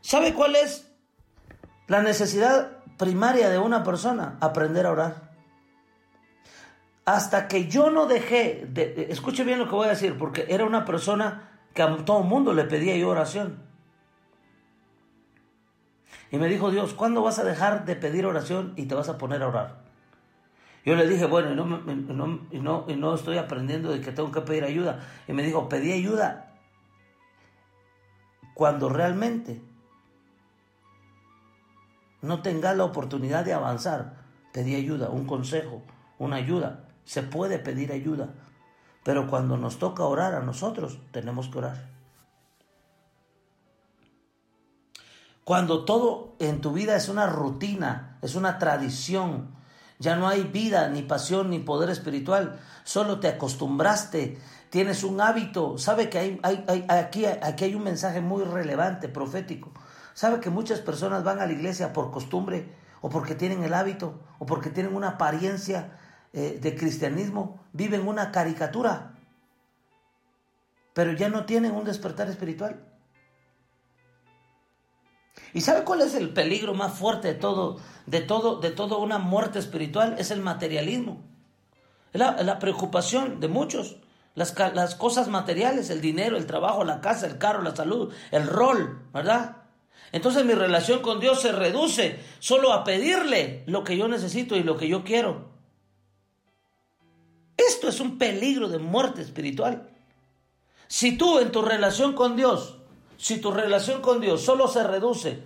[0.00, 0.90] ¿Sabe cuál es
[1.86, 4.38] la necesidad primaria de una persona?
[4.40, 5.25] Aprender a orar
[7.06, 10.64] hasta que yo no dejé, de, escuche bien lo que voy a decir, porque era
[10.64, 13.62] una persona que a todo el mundo le pedía yo oración.
[16.32, 19.18] Y me dijo Dios, ¿cuándo vas a dejar de pedir oración y te vas a
[19.18, 19.86] poner a orar?
[20.84, 21.64] Yo le dije, bueno, y no,
[22.60, 25.00] no, y no estoy aprendiendo de que tengo que pedir ayuda.
[25.28, 26.54] Y me dijo, pedí ayuda
[28.54, 29.60] cuando realmente
[32.22, 34.24] no tengas la oportunidad de avanzar.
[34.52, 35.82] Pedí ayuda, un consejo,
[36.18, 36.85] una ayuda.
[37.06, 38.34] Se puede pedir ayuda,
[39.04, 41.96] pero cuando nos toca orar a nosotros, tenemos que orar.
[45.44, 49.54] Cuando todo en tu vida es una rutina, es una tradición,
[50.00, 54.38] ya no hay vida, ni pasión, ni poder espiritual, solo te acostumbraste,
[54.70, 56.40] tienes un hábito, sabe que hay,
[56.88, 59.72] aquí, aquí hay un mensaje muy relevante, profético.
[60.14, 64.18] Sabe que muchas personas van a la iglesia por costumbre, o porque tienen el hábito,
[64.40, 65.92] o porque tienen una apariencia
[66.32, 69.14] eh, de cristianismo viven una caricatura,
[70.94, 72.84] pero ya no tienen un despertar espiritual.
[75.52, 79.18] ¿Y sabe cuál es el peligro más fuerte de todo, de todo, de toda una
[79.18, 80.16] muerte espiritual?
[80.18, 81.22] Es el materialismo.
[82.12, 83.96] La, la preocupación de muchos,
[84.34, 88.46] las, las cosas materiales, el dinero, el trabajo, la casa, el carro, la salud, el
[88.46, 89.62] rol, ¿verdad?
[90.12, 94.62] Entonces mi relación con Dios se reduce solo a pedirle lo que yo necesito y
[94.62, 95.55] lo que yo quiero.
[97.68, 99.88] Esto es un peligro de muerte espiritual.
[100.88, 102.78] Si tú en tu relación con Dios,
[103.16, 105.42] si tu relación con Dios solo se reduce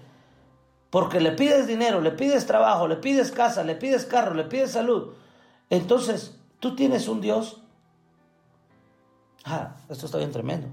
[0.91, 4.73] porque le pides dinero, le pides trabajo, le pides casa, le pides carro, le pides
[4.73, 5.15] salud,
[5.71, 7.63] entonces tú tienes un Dios.
[9.45, 10.69] Ah, esto está bien tremendo.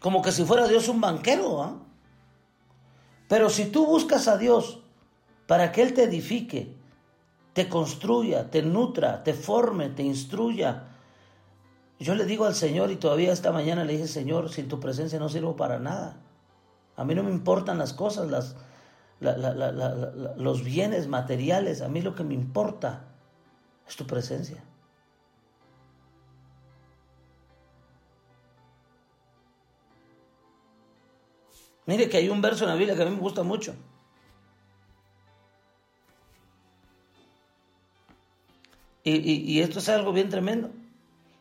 [0.00, 1.81] Como que si fuera Dios un banquero, ¿ah?
[3.32, 4.80] Pero si tú buscas a Dios
[5.46, 6.76] para que Él te edifique,
[7.54, 10.88] te construya, te nutra, te forme, te instruya,
[11.98, 15.18] yo le digo al Señor y todavía esta mañana le dije, Señor, sin tu presencia
[15.18, 16.18] no sirvo para nada.
[16.94, 18.54] A mí no me importan las cosas, las,
[20.36, 23.04] los bienes materiales, a mí lo que me importa
[23.88, 24.62] es tu presencia.
[31.86, 33.74] Mire que hay un verso en la Biblia que a mí me gusta mucho.
[39.04, 40.70] Y, esto es algo bien tremendo.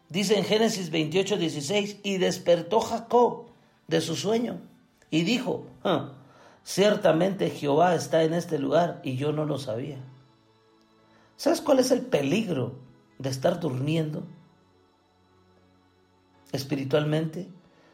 [0.09, 3.45] Dice en Génesis 28, 16, y despertó Jacob
[3.87, 4.59] de su sueño
[5.11, 6.13] y dijo, ah,
[6.63, 9.97] ciertamente Jehová está en este lugar y yo no lo sabía.
[11.37, 12.73] ¿Sabes cuál es el peligro
[13.19, 14.23] de estar durmiendo
[16.51, 17.47] espiritualmente?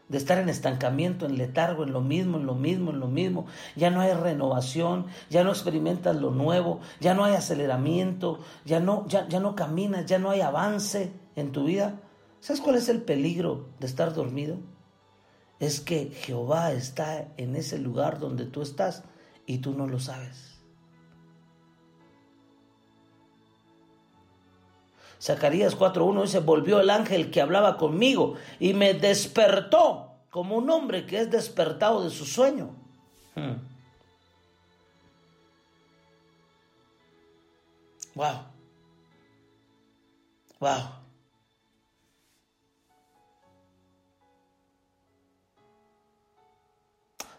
[0.09, 3.45] De estar en estancamiento, en letargo, en lo mismo, en lo mismo, en lo mismo.
[3.75, 9.05] Ya no hay renovación, ya no experimentas lo nuevo, ya no hay aceleramiento, ya no,
[9.07, 11.99] ya, ya no caminas, ya no hay avance en tu vida.
[12.39, 14.57] ¿Sabes cuál es el peligro de estar dormido?
[15.59, 19.03] Es que Jehová está en ese lugar donde tú estás
[19.45, 20.56] y tú no lo sabes.
[25.19, 31.05] Zacarías 4.1 dice, volvió el ángel que hablaba conmigo y me despertó como un hombre
[31.05, 32.75] que es despertado de su sueño.
[33.35, 33.45] Wow.
[38.25, 38.57] Hmm.
[40.59, 40.97] Wow.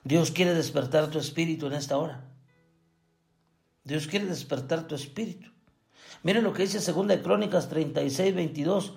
[0.04, 2.24] Dios quiere despertar tu espíritu en esta hora.
[3.84, 5.50] Dios quiere despertar tu espíritu.
[6.22, 8.94] Miren lo que dice 2 Crónicas 36, 22.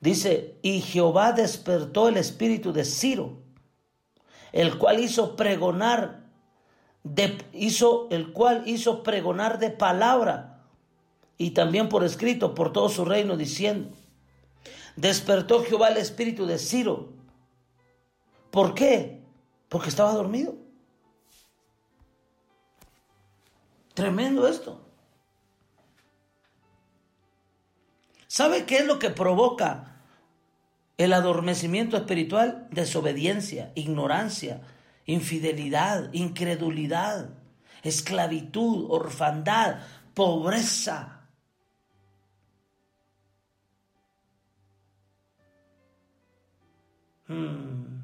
[0.00, 3.38] Dice, y Jehová despertó el espíritu de Ciro,
[4.52, 6.24] el cual hizo pregonar,
[7.02, 10.62] de, hizo, el cual hizo pregonar de palabra
[11.38, 13.96] y también por escrito por todo su reino, diciendo,
[14.96, 17.12] despertó Jehová el espíritu de Ciro.
[18.50, 19.22] ¿Por qué?
[19.68, 20.54] Porque estaba dormido.
[23.94, 24.83] Tremendo esto.
[28.34, 29.94] ¿Sabe qué es lo que provoca
[30.98, 32.66] el adormecimiento espiritual?
[32.72, 34.60] Desobediencia, ignorancia,
[35.06, 37.30] infidelidad, incredulidad,
[37.84, 39.82] esclavitud, orfandad,
[40.14, 41.28] pobreza.
[47.28, 48.02] Hmm.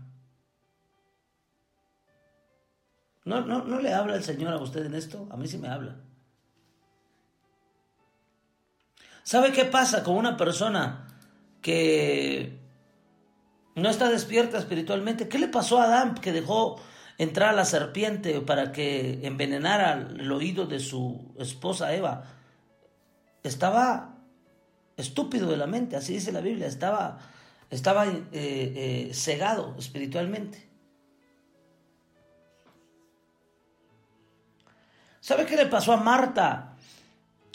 [3.24, 5.26] ¿No, no, ¿No le habla el Señor a usted en esto?
[5.32, 5.96] A mí sí me habla.
[9.30, 11.06] ¿Sabe qué pasa con una persona
[11.62, 12.58] que
[13.76, 15.28] no está despierta espiritualmente?
[15.28, 16.80] ¿Qué le pasó a Adán que dejó
[17.16, 22.24] entrar a la serpiente para que envenenara el oído de su esposa Eva?
[23.44, 24.16] Estaba
[24.96, 27.20] estúpido de la mente, así dice la Biblia, estaba,
[27.70, 30.68] estaba eh, eh, cegado espiritualmente.
[35.20, 36.69] ¿Sabe qué le pasó a Marta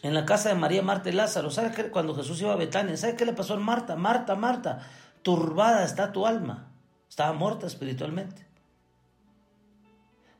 [0.05, 1.49] en la casa de María, Marta y Lázaro?
[1.49, 1.89] ¿Sabe qué?
[1.89, 3.95] Cuando Jesús iba a Betania, ¿sabe qué le pasó a Marta?
[3.95, 4.87] Marta, Marta,
[5.23, 6.71] turbada está tu alma.
[7.09, 8.45] Estaba muerta espiritualmente.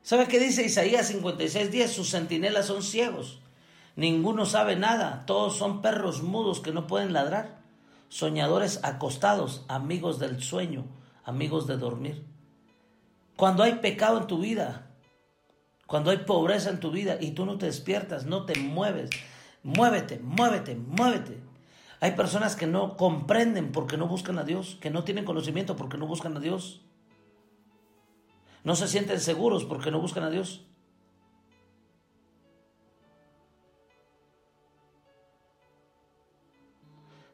[0.02, 1.92] ¿Sabe qué dice Isaías 56, 10?
[1.92, 3.40] Sus centinelas son ciegos.
[3.96, 5.24] Ninguno sabe nada.
[5.26, 7.58] Todos son perros mudos que no pueden ladrar.
[8.08, 10.84] Soñadores acostados, amigos del sueño,
[11.24, 12.24] amigos de dormir.
[13.34, 14.86] Cuando hay pecado en tu vida,
[15.86, 19.10] cuando hay pobreza en tu vida y tú no te despiertas, no te mueves,
[19.66, 21.42] muévete, muévete, muévete.
[22.00, 25.98] Hay personas que no comprenden porque no buscan a Dios, que no tienen conocimiento porque
[25.98, 26.82] no buscan a Dios.
[28.62, 30.64] No se sienten seguros porque no buscan a Dios.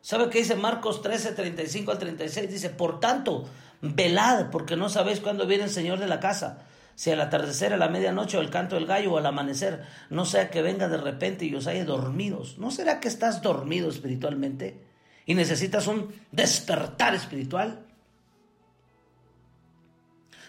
[0.01, 2.51] ¿Sabe qué dice Marcos 13, 35 al 36?
[2.51, 3.45] Dice, por tanto,
[3.83, 7.77] velad porque no sabéis cuándo viene el Señor de la casa si al atardecer, a
[7.77, 10.99] la medianoche o el canto del gallo o al amanecer, no sea que venga de
[10.99, 12.59] repente y os haya dormidos.
[12.59, 14.83] ¿No será que estás dormido espiritualmente
[15.27, 17.87] y necesitas un despertar espiritual?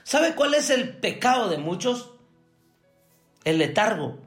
[0.03, 2.11] ¿Sabe cuál es el pecado de muchos?
[3.45, 4.19] El letargo.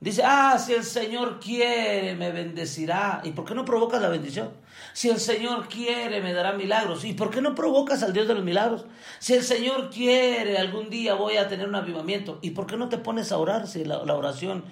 [0.00, 3.20] Dice, ah, si el Señor quiere, me bendecirá.
[3.24, 4.50] ¿Y por qué no provocas la bendición?
[4.92, 7.04] Si el Señor quiere, me dará milagros.
[7.04, 8.84] ¿Y por qué no provocas al Dios de los milagros?
[9.18, 12.38] Si el Señor quiere, algún día voy a tener un avivamiento.
[12.42, 14.64] ¿Y por qué no te pones a orar si la, oración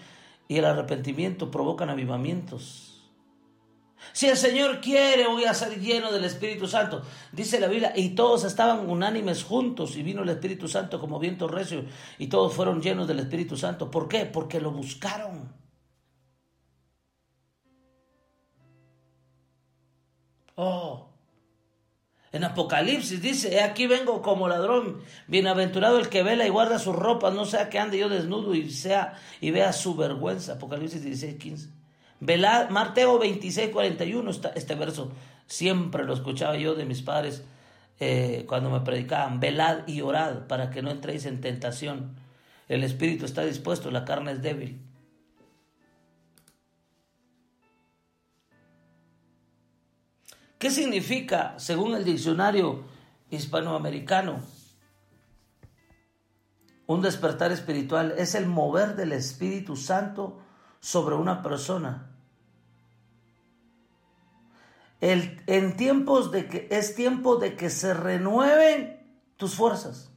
[0.46, 2.86] y el arrepentimiento provocan avivamientos?
[4.12, 7.02] Si el Señor quiere, voy a ser lleno del Espíritu Santo.
[7.32, 11.48] Dice la Biblia, y todos estaban unánimes juntos y vino el Espíritu Santo como viento
[11.48, 11.84] recio
[12.18, 13.90] y todos fueron llenos del Espíritu Santo.
[13.90, 14.26] ¿Por qué?
[14.26, 15.59] Porque lo buscaron.
[20.62, 21.08] Oh.
[22.32, 27.32] En Apocalipsis dice, aquí vengo como ladrón, bienaventurado el que vela y guarda sus ropas,
[27.32, 30.52] no sea que ande yo desnudo y sea y vea su vergüenza.
[30.52, 31.70] Apocalipsis 16, 15.
[32.20, 35.10] Velad, Mateo 26, 41, este verso
[35.46, 37.42] siempre lo escuchaba yo de mis padres
[37.98, 39.40] eh, cuando me predicaban.
[39.40, 42.16] Velad y orad para que no entréis en tentación.
[42.68, 44.89] El espíritu está dispuesto, la carne es débil.
[50.60, 52.84] ¿Qué significa, según el diccionario
[53.30, 54.40] hispanoamericano,
[56.86, 58.12] un despertar espiritual?
[58.18, 60.38] Es el mover del Espíritu Santo
[60.78, 62.10] sobre una persona
[65.00, 69.00] en tiempos de que es tiempo de que se renueven
[69.38, 70.12] tus fuerzas.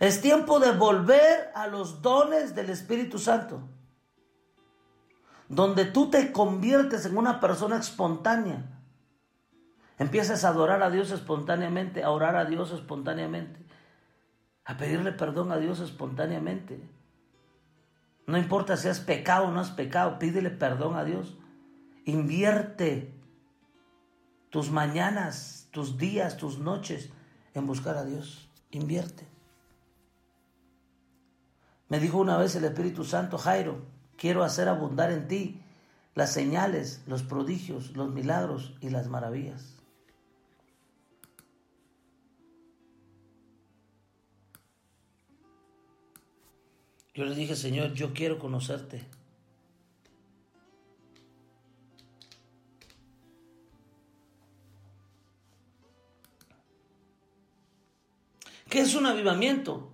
[0.00, 3.68] Es tiempo de volver a los dones del Espíritu Santo,
[5.48, 8.64] donde tú te conviertes en una persona espontánea.
[9.98, 13.64] Empiezas a adorar a Dios espontáneamente, a orar a Dios espontáneamente,
[14.64, 16.80] a pedirle perdón a Dios espontáneamente.
[18.26, 21.36] No importa si es pecado o no es pecado, pídele perdón a Dios.
[22.06, 23.14] Invierte
[24.50, 27.10] tus mañanas, tus días, tus noches
[27.52, 28.50] en buscar a Dios.
[28.70, 29.28] Invierte.
[31.88, 35.60] Me dijo una vez el Espíritu Santo, Jairo, quiero hacer abundar en ti
[36.14, 39.74] las señales, los prodigios, los milagros y las maravillas.
[47.14, 49.04] Yo le dije, Señor, yo quiero conocerte.
[58.68, 59.92] ¿Qué es un avivamiento?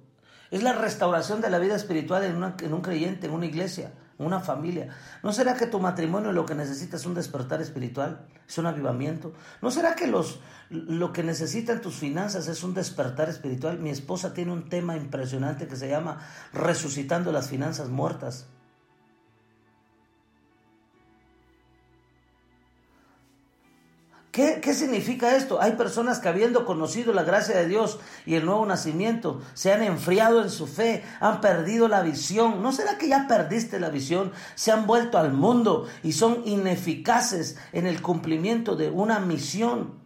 [0.51, 4.41] Es la restauración de la vida espiritual en, en un creyente, en una iglesia una
[4.41, 4.89] familia.
[5.23, 8.27] ¿No será que tu matrimonio lo que necesita es un despertar espiritual?
[8.47, 9.33] ¿Es un avivamiento?
[9.63, 13.79] ¿No será que los, lo que necesitan tus finanzas es un despertar espiritual?
[13.79, 16.19] Mi esposa tiene un tema impresionante que se llama
[16.53, 18.47] resucitando las finanzas muertas.
[24.31, 25.61] ¿Qué, ¿Qué, significa esto?
[25.61, 29.83] Hay personas que habiendo conocido la gracia de Dios y el nuevo nacimiento, se han
[29.83, 32.63] enfriado en su fe, han perdido la visión.
[32.63, 34.31] ¿No será que ya perdiste la visión?
[34.55, 39.99] Se han vuelto al mundo y son ineficaces en el cumplimiento de una misión.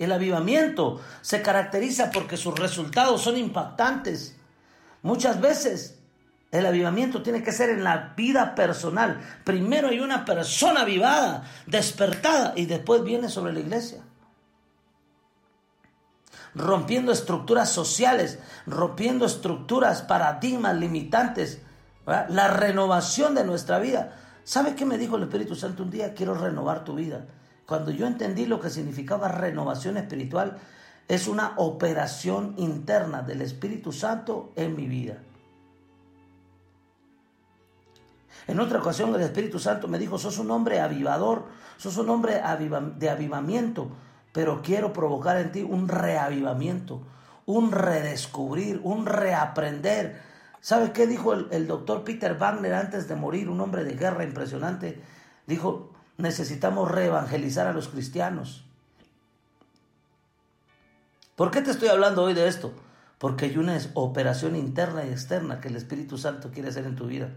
[0.00, 4.34] El avivamiento se caracteriza porque sus resultados son impactantes.
[5.02, 5.99] Muchas veces
[6.50, 9.20] el avivamiento tiene que ser en la vida personal.
[9.44, 14.02] Primero hay una persona avivada, despertada, y después viene sobre la iglesia.
[16.54, 21.62] Rompiendo estructuras sociales, rompiendo estructuras, paradigmas limitantes,
[22.06, 24.16] la renovación de nuestra vida.
[24.42, 26.14] ¿Sabe qué me dijo el Espíritu Santo un día?
[26.14, 27.26] Quiero renovar tu vida.
[27.66, 30.58] Cuando yo entendí lo que significaba renovación espiritual,
[31.06, 35.18] es una operación interna del Espíritu Santo en mi vida.
[38.46, 41.44] En otra ocasión el Espíritu Santo me dijo, sos un hombre avivador,
[41.76, 42.40] sos un hombre
[42.96, 43.90] de avivamiento,
[44.32, 47.02] pero quiero provocar en ti un reavivamiento,
[47.46, 50.20] un redescubrir, un reaprender.
[50.60, 55.02] ¿Sabe qué dijo el, doctor Peter Wagner antes de morir, un hombre de guerra impresionante?
[55.46, 58.64] Dijo, necesitamos reevangelizar a los cristianos.
[61.34, 62.72] ¿Por qué te estoy hablando hoy de esto?
[63.18, 67.06] Porque hay una operación interna y externa que el Espíritu Santo quiere hacer en tu
[67.06, 67.30] vida.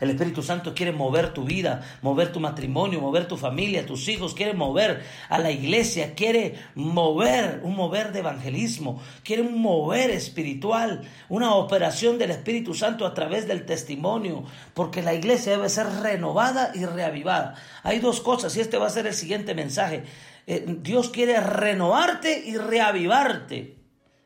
[0.00, 4.34] El Espíritu Santo quiere mover tu vida, mover tu matrimonio, mover tu familia, tus hijos,
[4.34, 11.02] quiere mover a la iglesia, quiere mover, un mover de evangelismo, quiere un mover espiritual,
[11.28, 14.44] una operación del Espíritu Santo a través del testimonio,
[14.74, 17.54] porque la iglesia debe ser renovada y reavivada.
[17.82, 20.04] Hay dos cosas y este va a ser el siguiente mensaje.
[20.46, 23.76] Eh, Dios quiere renovarte y reavivarte.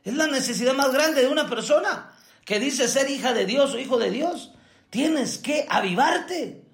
[0.02, 2.10] Es la necesidad más grande de una persona
[2.44, 4.52] que dice ser hija de Dios o hijo de Dios.
[4.90, 6.64] Tienes que avivarte.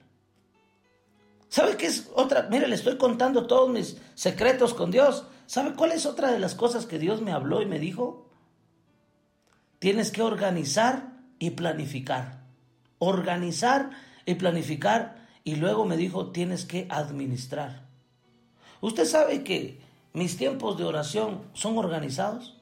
[1.48, 2.48] ¿Sabe qué es otra?
[2.50, 5.24] Mire, le estoy contando todos mis secretos con Dios.
[5.46, 8.28] ¿Sabe cuál es otra de las cosas que Dios me habló y me dijo?
[9.78, 12.42] Tienes que organizar y planificar.
[12.98, 13.90] Organizar
[14.24, 15.28] y planificar.
[15.44, 17.86] Y luego me dijo, tienes que administrar.
[18.80, 19.80] ¿Usted sabe que
[20.12, 22.56] mis tiempos de oración son organizados?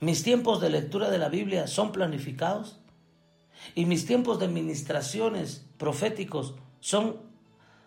[0.00, 2.78] ¿Mis tiempos de lectura de la Biblia son planificados?
[3.74, 7.16] Y mis tiempos de administraciones proféticos son,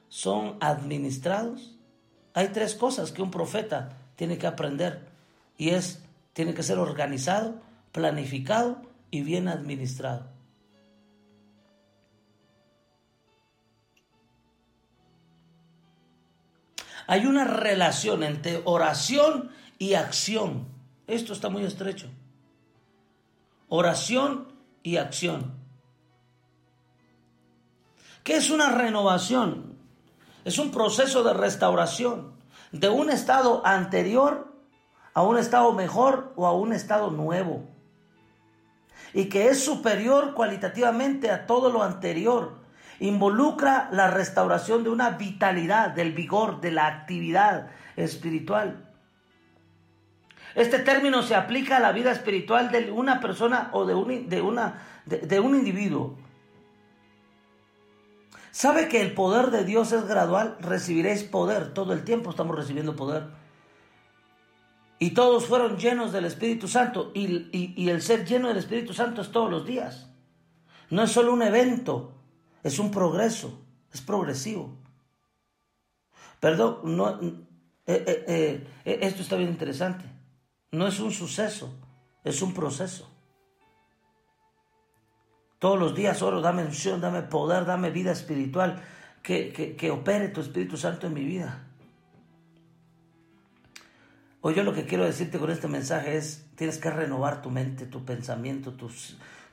[0.10, 1.76] son administrados.
[2.34, 5.08] Hay tres cosas que un profeta tiene que aprender
[5.58, 6.04] y es,
[6.34, 7.56] tiene que ser organizado,
[7.92, 10.28] planificado y bien administrado.
[17.08, 19.50] Hay una relación entre oración
[19.80, 20.68] y acción.
[21.08, 22.10] Esto está muy estrecho.
[23.70, 24.52] Oración
[24.84, 25.57] y acción.
[28.28, 29.78] ¿Qué es una renovación?
[30.44, 32.34] Es un proceso de restauración
[32.74, 34.54] de un estado anterior
[35.14, 37.64] a un estado mejor o a un estado nuevo.
[39.14, 42.58] Y que es superior cualitativamente a todo lo anterior.
[43.00, 48.90] Involucra la restauración de una vitalidad, del vigor, de la actividad espiritual.
[50.54, 54.42] Este término se aplica a la vida espiritual de una persona o de un, de
[54.42, 56.27] una, de un individuo.
[58.58, 60.58] ¿Sabe que el poder de Dios es gradual?
[60.60, 61.76] Recibiréis poder.
[61.76, 63.28] Todo el tiempo estamos recibiendo poder.
[64.98, 67.12] Y todos fueron llenos del Espíritu Santo.
[67.14, 70.10] Y, el ser lleno del Espíritu Santo es todos los días.
[70.90, 72.16] No es solo un evento,
[72.64, 74.76] es un progreso, es progresivo.
[76.40, 77.48] Perdón,
[77.86, 80.04] eh, eh, eh, esto está bien interesante.
[80.72, 81.76] No es un suceso,
[82.24, 83.08] es un proceso.
[85.60, 88.84] Todos los días oro, dame unción, dame poder, dame vida espiritual,
[89.24, 91.64] que, que, opere tu Espíritu Santo en mi vida.
[94.42, 97.88] Hoy yo lo que quiero decirte con este mensaje es, tienes que renovar tu mente,
[97.88, 98.90] tu pensamiento, tu,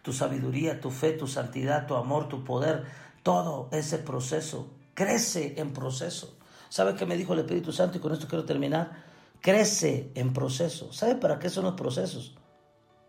[0.02, 2.84] tu sabiduría, tu fe, tu santidad, tu amor, tu poder,
[3.22, 4.70] todo ese proceso.
[4.92, 6.36] Crece en proceso.
[6.68, 7.96] ¿Sabe qué me dijo el Espíritu Santo?
[7.96, 8.92] Y con esto quiero terminar.
[9.40, 10.92] Crece en proceso.
[10.92, 12.36] ¿Sabe para qué son los procesos?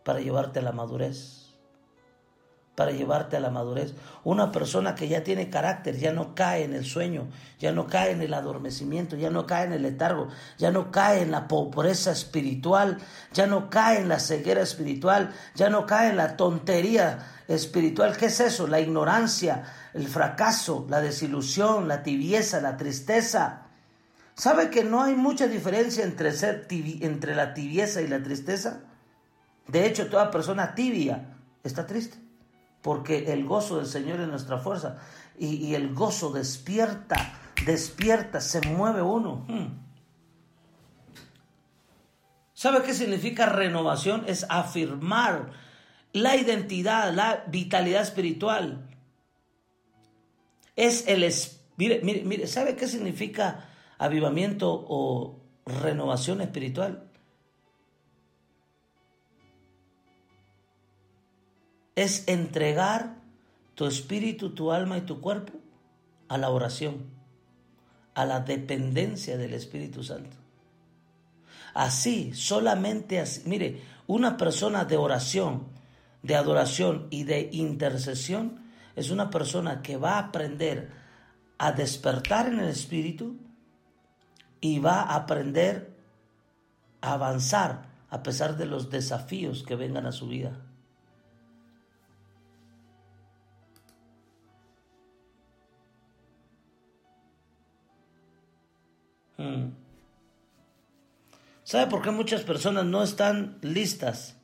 [0.04, 1.45] Para llevarte a la madurez
[2.76, 3.94] para llevarte a la madurez.
[4.24, 8.12] Una persona que ya tiene carácter, ya no cae en el sueño, ya no cae
[8.12, 12.12] en el adormecimiento, ya no cae en el letargo, ya no cae en la pobreza
[12.12, 13.00] espiritual,
[13.34, 18.18] ya no cae en la ceguera espiritual, ya no cae en la tontería espiritual.
[18.18, 18.68] ¿Qué es eso?
[18.68, 19.64] La ignorancia,
[19.94, 23.62] el fracaso, la desilusión, la tibieza, la tristeza.
[24.36, 28.82] ¿Sabe que no hay mucha diferencia entre, ser entre la tibieza y la tristeza?
[29.68, 31.30] De hecho, toda persona tibia
[31.64, 32.25] está triste
[32.86, 35.00] porque el gozo del Señor es nuestra fuerza
[35.40, 37.34] y, el gozo despierta,
[37.66, 39.44] despierta, se mueve uno.
[39.48, 39.80] Hmm.
[42.54, 44.26] ¿Sabe qué significa renovación?
[44.28, 45.50] Es afirmar
[46.14, 48.88] la identidad, la vitalidad espiritual.
[50.76, 51.28] Es el...
[51.78, 53.68] Mire, mire, mire, ¿sabe qué significa
[53.98, 57.05] avivamiento o renovación espiritual?
[61.96, 63.16] Es entregar
[63.76, 65.54] tu espíritu, tu alma y tu cuerpo
[66.28, 67.06] a la oración,
[68.14, 70.36] a la dependencia del Espíritu Santo.
[71.74, 73.44] Así, solamente así.
[73.46, 75.68] Mire, una persona de oración,
[76.24, 78.66] de adoración y de intercesión
[78.96, 80.90] es una persona que va a aprender
[81.58, 83.38] a despertar en el espíritu
[84.62, 85.96] y va a aprender
[87.02, 90.65] a avanzar a pesar de los desafíos que vengan a su vida.
[101.64, 104.38] ¿Sabe por qué muchas personas no están listas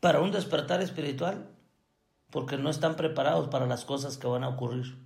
[0.00, 1.48] para un despertar espiritual?
[2.30, 4.96] Porque no están preparados para las cosas que van a ocurrir.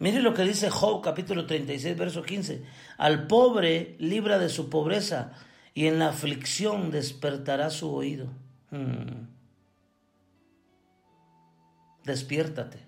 [0.00, 2.64] Mire lo que dice Job capítulo 36, verso 15.
[2.98, 5.32] Al pobre libra de su pobreza
[5.78, 8.26] y en la aflicción despertará su oído.
[8.72, 9.28] Hmm.
[12.02, 12.80] Despiértate.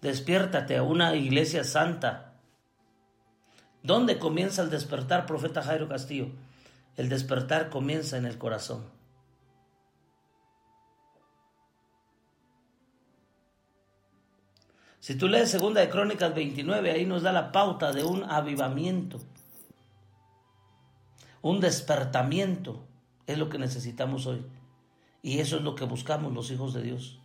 [0.00, 2.34] Despiértate a una iglesia santa.
[3.82, 6.28] ¿Dónde comienza el despertar, profeta Jairo Castillo?
[6.96, 8.86] El despertar comienza en el corazón.
[15.08, 19.18] Si tú lees Segunda de Crónicas 29, ahí nos da la pauta de un avivamiento
[21.40, 22.84] un despertamiento
[23.26, 24.44] es lo que necesitamos hoy.
[25.22, 27.22] Y eso es lo que buscamos los hijos de Dios.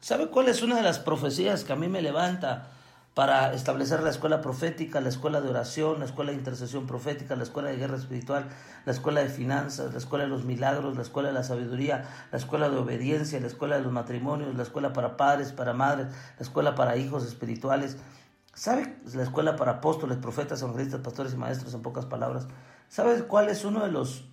[0.00, 2.75] ¿Sabe cuál es una de las profecías que a mí me levanta
[3.16, 7.44] para establecer la escuela profética, la escuela de oración, la escuela de intercesión profética, la
[7.44, 8.46] escuela de guerra espiritual,
[8.84, 12.36] la escuela de finanzas, la escuela de los milagros, la escuela de la sabiduría, la
[12.36, 16.42] escuela de obediencia, la escuela de los matrimonios, la escuela para padres, para madres, la
[16.42, 17.96] escuela para hijos espirituales,
[18.52, 22.46] ¿Sabe la escuela para apóstoles, profetas, evangelistas, pastores y maestros en pocas palabras?
[22.88, 24.24] ¿Sabe cuál es uno de los,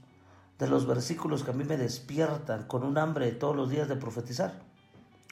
[0.59, 3.97] de los versículos que a mí me despiertan con un hambre todos los días de
[3.97, 4.61] profetizar?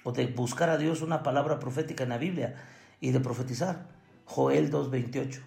[0.03, 2.55] O de buscar a Dios una palabra profética en la Biblia
[3.01, 3.87] y de profetizar.
[4.25, 5.41] Joel 2.28,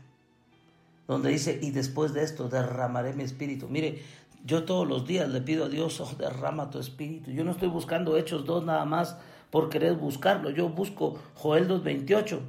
[1.09, 3.69] donde dice, y después de esto derramaré mi espíritu.
[3.69, 4.03] Mire,
[4.45, 7.31] yo todos los días le pido a Dios, oh, derrama tu espíritu.
[7.31, 9.17] Yo no estoy buscando Hechos 2 nada más
[9.51, 10.51] por querer buscarlo.
[10.51, 12.41] Yo busco Joel 2.28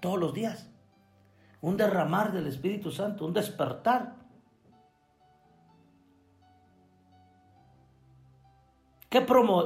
[0.00, 0.68] todos los días.
[1.60, 4.16] Un derramar del Espíritu Santo, un despertar.
[9.08, 9.24] ¿Qué,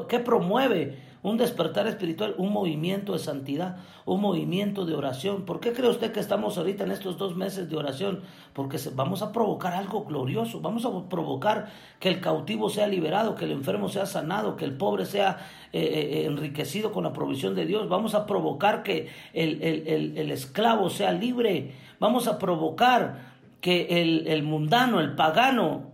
[0.09, 5.45] ¿Qué, promueve un despertar espiritual, un movimiento de santidad, un movimiento de oración.
[5.45, 8.21] ¿Por qué cree usted que estamos ahorita en estos dos meses de oración?
[8.53, 13.45] Porque vamos a provocar algo glorioso, vamos a provocar que el cautivo sea liberado, que
[13.45, 15.39] el enfermo sea sanado, que el pobre sea
[15.73, 21.11] eh, eh, enriquecido con la provisión de Dios, vamos a provocar que el, esclavo sea
[21.11, 24.01] libre, vamos a provocar que
[24.33, 25.91] el, mundano, el pagano,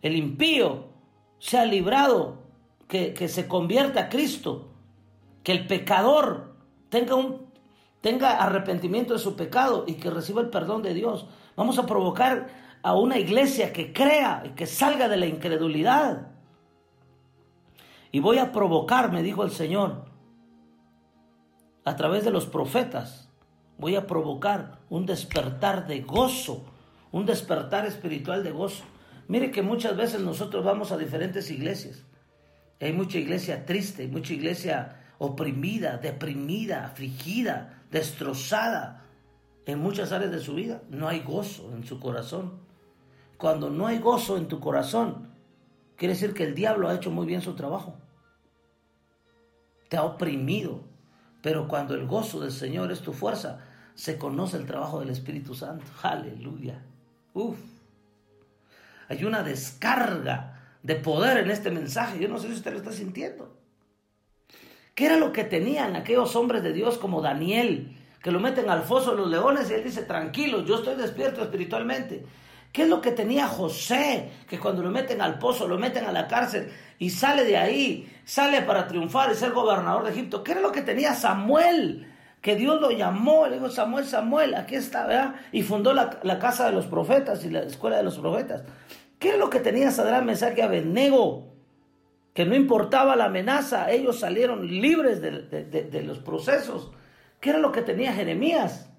[0.00, 0.84] el impío
[1.40, 2.44] sea librado,
[2.86, 4.65] que se convierta a Cristo
[5.46, 6.56] que el pecador
[6.88, 7.46] tenga un
[8.00, 11.28] tenga arrepentimiento de su pecado y que reciba el perdón de Dios.
[11.54, 12.48] Vamos a provocar
[12.82, 16.32] a una iglesia que crea y que salga de la incredulidad.
[18.10, 20.06] Y voy a provocar, me dijo el Señor,
[21.84, 23.30] a través de los profetas,
[23.78, 26.64] voy a provocar un despertar de gozo,
[27.12, 28.82] un despertar espiritual de gozo.
[29.28, 32.04] Mire que muchas veces nosotros vamos a diferentes iglesias.
[32.80, 39.04] Hay mucha iglesia triste, mucha iglesia oprimida, deprimida, afligida, destrozada
[39.64, 40.82] en muchas áreas de su vida.
[40.90, 42.60] No hay gozo en su corazón.
[43.36, 45.28] Cuando no hay gozo en tu corazón,
[45.96, 47.96] quiere decir que el diablo ha hecho muy bien su trabajo.
[49.88, 50.80] Te ha oprimido.
[51.42, 53.60] Pero cuando el gozo del Señor es tu fuerza,
[53.94, 55.84] se conoce el trabajo del Espíritu Santo.
[56.02, 56.82] Aleluya.
[57.34, 57.56] Uf.
[59.08, 62.18] Hay una descarga de poder en este mensaje.
[62.18, 63.56] Yo no sé si usted lo está sintiendo.
[64.96, 68.80] ¿Qué era lo que tenían aquellos hombres de Dios como Daniel, que lo meten al
[68.80, 72.24] foso de los leones y él dice, tranquilo, yo estoy despierto espiritualmente?
[72.72, 74.30] ¿Qué es lo que tenía José?
[74.48, 78.10] Que cuando lo meten al pozo, lo meten a la cárcel y sale de ahí,
[78.24, 80.42] sale para triunfar y ser gobernador de Egipto.
[80.42, 82.10] ¿Qué era lo que tenía Samuel?
[82.40, 85.34] Que Dios lo llamó, le dijo Samuel, Samuel, aquí está, ¿verdad?
[85.52, 88.62] Y fundó la, casa de los profetas y la escuela de los profetas.
[89.18, 91.55] ¿Qué es lo que tenía Sadrán, mensaje a Abednego?
[92.36, 96.92] Que no importaba la amenaza, ellos salieron libres de los procesos.
[97.40, 98.92] ¿Qué era lo que tenía Jeremías?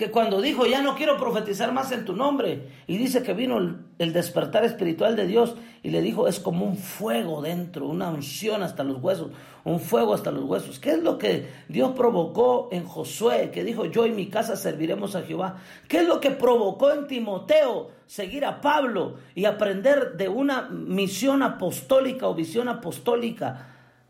[0.00, 3.58] Que cuando dijo, ya no quiero profetizar más en tu nombre, y dice que vino
[3.98, 8.62] el, despertar espiritual de Dios, y le dijo, es como un fuego dentro, una unción
[8.62, 9.30] hasta los huesos,
[9.62, 10.78] un fuego hasta los huesos.
[10.78, 15.16] ¿Qué es lo que Dios provocó en Josué, que dijo, yo y mi casa serviremos
[15.16, 15.58] a Jehová?
[15.86, 21.42] ¿Qué es lo que provocó en Timoteo seguir a Pablo y aprender de una misión
[21.42, 23.68] apostólica o visión apostólica?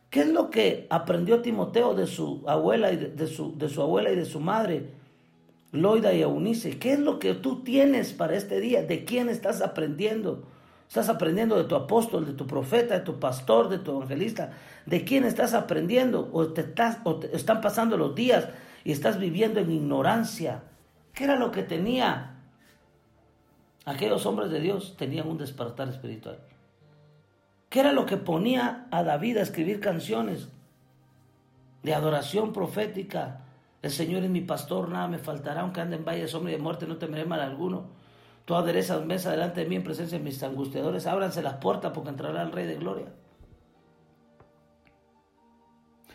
[0.08, 4.12] ¿Qué es lo que aprendió Timoteo de su abuela y de su, de su abuela
[4.12, 4.99] y de su madre?
[5.72, 8.82] Loida y Eunice, ¿qué es lo que tú tienes para este día?
[8.82, 10.44] ¿De quién estás aprendiendo?
[10.88, 14.52] ¿Estás aprendiendo de tu apóstol, de tu profeta, de tu pastor, de tu evangelista?
[14.86, 16.28] ¿De quién estás aprendiendo?
[16.32, 18.48] ¿O te, estás, o te están pasando los días
[18.82, 20.64] y estás viviendo en ignorancia?
[21.14, 22.34] ¿Qué era lo que tenía?
[23.84, 26.40] Aquellos hombres de Dios tenían un despertar espiritual.
[27.68, 30.48] ¿Qué era lo que ponía a David a escribir canciones
[31.84, 33.42] de adoración profética?
[33.82, 36.56] El Señor es mi pastor, nada me faltará, aunque ande en valle de sombra y
[36.56, 37.88] de muerte, no temeré mal alguno.
[38.44, 42.10] Tú aderezas mesa delante de mí en presencia de mis angustiadores, ábranse las puertas porque
[42.10, 43.06] entrará el Rey de Gloria.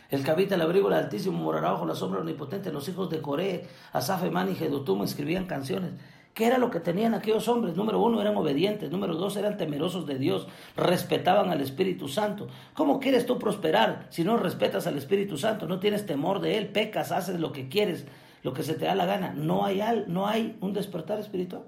[0.08, 2.72] El que habita el abrigo del Altísimo morará bajo la sombra omnipotente.
[2.72, 5.92] Los hijos de Coré, Asaf, Emán y Jedutum escribían canciones.
[6.36, 7.76] ¿Qué era lo que tenían aquellos hombres?
[7.76, 8.90] Número uno, eran obedientes.
[8.90, 10.46] Número dos, eran temerosos de Dios.
[10.76, 12.48] Respetaban al Espíritu Santo.
[12.74, 15.66] ¿Cómo quieres tú prosperar si no respetas al Espíritu Santo?
[15.66, 18.06] No tienes temor de Él, pecas, haces lo que quieres,
[18.42, 19.32] lo que se te da la gana.
[19.32, 21.62] No hay, no hay un despertar espiritual.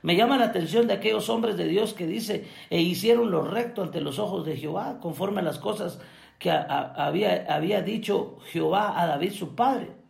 [0.00, 3.82] Me llama la atención de aquellos hombres de Dios que dice, e hicieron lo recto
[3.82, 6.00] ante los ojos de Jehová, conforme a las cosas
[6.38, 10.01] que había, había dicho Jehová a David su padre.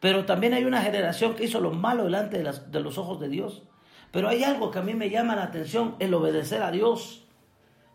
[0.00, 3.64] Pero también hay una generación que hizo lo malo delante de, los ojos de Dios.
[4.12, 7.26] Pero hay algo que a mí me llama la atención, el obedecer a Dios,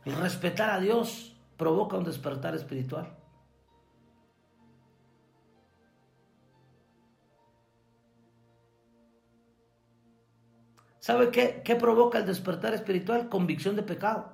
[0.05, 3.15] el respetar a Dios, provoca un despertar espiritual.
[10.99, 13.27] ¿Sabe qué, qué provoca el despertar espiritual?
[13.27, 14.31] Convicción de pecado.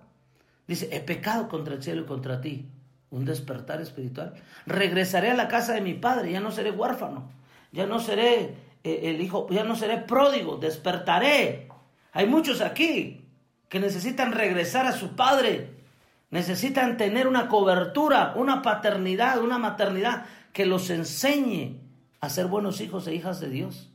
[0.67, 2.69] Dice, he pecado contra el cielo y contra ti.
[3.09, 4.35] Un despertar espiritual.
[4.67, 7.38] Regresaré a la casa de mi padre, ya no seré huérfano
[7.71, 11.69] ya no seré eh, el hijo, ya no seré pródigo, despertaré.
[12.11, 13.25] Hay muchos aquí
[13.67, 15.83] que necesitan regresar a su padre,
[16.31, 21.79] necesitan tener una cobertura, una paternidad, una maternidad que los enseñe
[22.21, 23.89] a ser buenos hijos e hijas de Dios.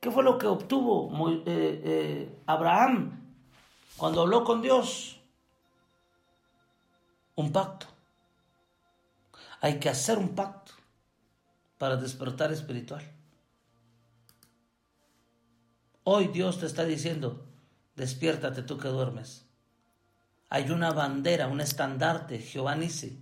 [0.00, 3.20] ¿Qué fue lo que obtuvo eh, eh, Abraham
[3.96, 5.20] cuando habló con Dios?
[7.34, 7.95] Un pacto.
[9.60, 10.72] Hay que hacer un pacto
[11.78, 13.02] para despertar espiritual.
[16.04, 17.46] Hoy Dios te está diciendo,
[17.96, 19.44] despiértate tú que duermes.
[20.48, 23.20] Hay una bandera, un estandarte, Jehová Nisi,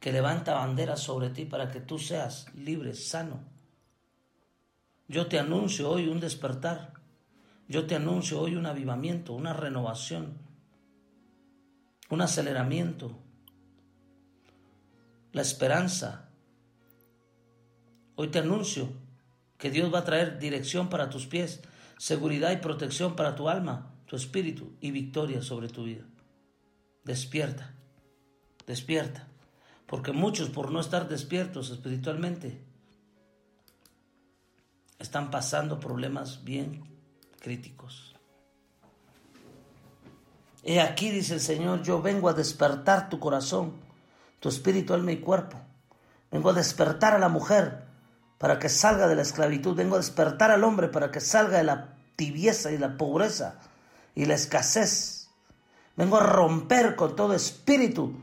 [0.00, 3.40] que levanta bandera sobre ti para que tú seas libre, sano.
[5.08, 6.94] Yo te anuncio hoy un despertar.
[7.68, 10.38] Yo te anuncio hoy un avivamiento, una renovación,
[12.08, 13.16] un aceleramiento,
[15.32, 16.28] la esperanza.
[18.16, 18.88] Hoy te anuncio
[19.58, 21.60] que Dios va a traer dirección para tus pies,
[21.98, 26.04] seguridad y protección para tu alma, tu espíritu y victoria sobre tu vida.
[27.04, 27.74] Despierta,
[28.66, 29.28] despierta,
[29.86, 32.64] porque muchos por no estar despiertos espiritualmente
[34.98, 36.82] están pasando problemas bien
[37.40, 38.14] críticos.
[40.62, 43.89] He aquí, dice el Señor, yo vengo a despertar tu corazón
[44.40, 45.58] tu espíritu, alma y cuerpo.
[46.30, 47.84] Vengo a despertar a la mujer
[48.38, 49.76] para que salga de la esclavitud.
[49.76, 53.60] Vengo a despertar al hombre para que salga de la tibieza y la pobreza
[54.14, 55.28] y la escasez.
[55.96, 58.14] Vengo a romper con todo espíritu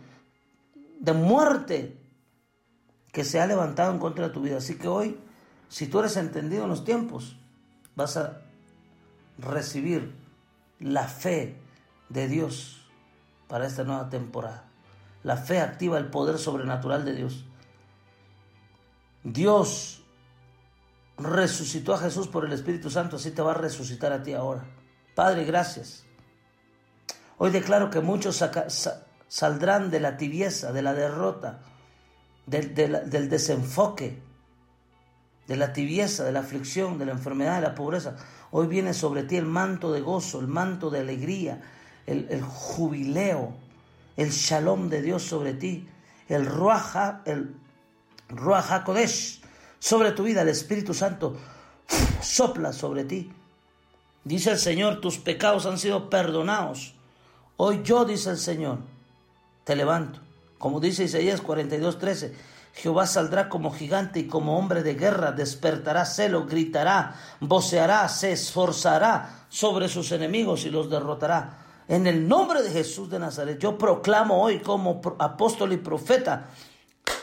[0.99, 2.01] de muerte
[3.11, 4.57] que se ha levantado en contra de tu vida.
[4.57, 5.19] Así que hoy,
[5.69, 7.37] si tú eres entendido en los tiempos,
[7.95, 8.41] vas a
[9.37, 10.15] recibir
[10.79, 11.57] la fe
[12.09, 12.87] de Dios
[13.47, 14.66] para esta nueva temporada.
[15.27, 17.43] La fe activa el poder sobrenatural de Dios.
[19.25, 20.01] Dios
[21.17, 24.63] resucitó a Jesús por el Espíritu Santo, así te va a resucitar a ti ahora.
[25.15, 26.05] Padre, gracias.
[27.37, 28.41] Hoy declaro que muchos
[29.27, 31.59] saldrán de la tibieza, de la derrota,
[32.45, 34.21] del, del desenfoque,
[35.45, 38.15] de la tibieza, de la aflicción, de la enfermedad, de la pobreza.
[38.49, 41.61] Hoy viene sobre ti el manto de gozo, el manto de alegría,
[42.05, 43.66] el, jubileo,
[44.17, 45.87] el shalom de Dios sobre ti,
[46.27, 47.55] el ruaja, el
[48.29, 49.41] ruaja kodesh
[49.79, 51.37] sobre tu vida, el Espíritu Santo
[52.21, 53.31] sopla sobre ti.
[54.23, 56.95] Dice el Señor, tus pecados han sido perdonados.
[57.55, 58.79] Hoy yo, dice el Señor,
[59.63, 60.19] te levanto.
[60.57, 62.33] Como dice Isaías 42:13,
[62.73, 69.45] Jehová saldrá como gigante y como hombre de guerra, despertará celo, gritará, voceará, se esforzará
[69.49, 71.66] sobre sus enemigos y los derrotará.
[71.87, 76.49] En el nombre de Jesús de Nazaret, yo proclamo hoy como apóstol y profeta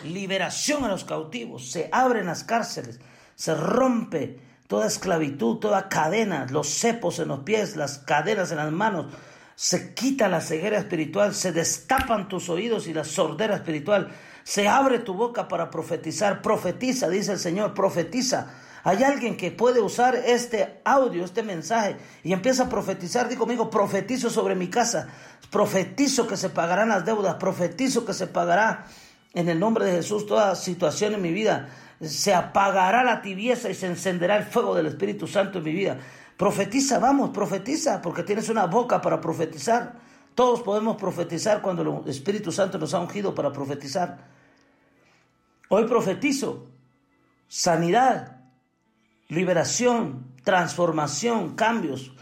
[0.04, 2.98] liberación a los cautivos, se abren las cárceles,
[3.34, 8.72] se rompe toda esclavitud, toda cadena, los cepos en los pies, las cadenas en las
[8.72, 9.12] manos,
[9.54, 14.12] se quita la ceguera espiritual, se destapan tus oídos y la sordera espiritual,
[14.44, 18.54] se abre tu boca para profetizar, profetiza, dice el Señor, profetiza.
[18.86, 23.28] Hay alguien que puede usar este audio, este mensaje, y empieza a profetizar.
[23.28, 25.08] Digo conmigo, profetizo sobre mi casa,
[25.50, 28.84] profetizo que se pagarán las deudas, profetizo que se pagará
[29.32, 31.70] en el nombre de Jesús toda situación en mi vida.
[32.02, 35.98] Se apagará la tibieza y se encenderá el fuego del Espíritu Santo en mi vida.
[36.36, 39.94] Profetiza, vamos, profetiza, porque tienes una boca para profetizar.
[40.34, 44.18] Todos podemos profetizar cuando el Espíritu Santo nos ha ungido para profetizar.
[45.70, 46.66] Hoy profetizo
[47.48, 48.33] sanidad,
[49.34, 52.12] liberación, transformación, cambios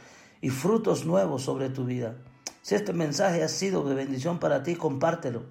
[0.40, 2.16] y frutos nuevos sobre tu vida.
[2.62, 5.44] Si este mensaje ha sido de bendición para ti, compártelo.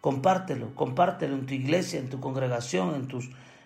[0.00, 3.20] Compártelo, compártelo en tu iglesia, en tu congregación, en tu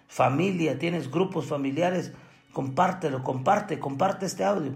[0.07, 2.13] familia, tienes grupos familiares,
[2.53, 4.73] compártelo, comparte, comparte este audio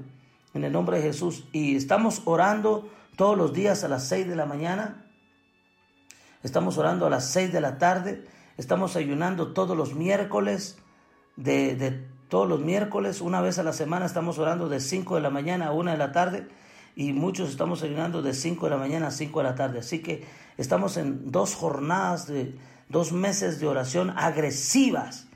[0.54, 1.46] en el nombre de Jesús.
[1.52, 5.04] Y estamos orando todos los días a las 6 de la mañana,
[6.42, 8.26] estamos orando a las 6 de la tarde,
[8.56, 10.78] estamos ayunando todos los miércoles,
[11.36, 15.20] de, de todos los miércoles, una vez a la semana estamos orando de 5 de
[15.20, 16.46] la mañana a 1 de la tarde
[16.94, 19.80] y muchos estamos ayunando de 5 de la mañana a 5 de la tarde.
[19.80, 20.24] Así que
[20.56, 22.54] estamos en dos jornadas de
[22.88, 25.26] dos meses de oración agresivas.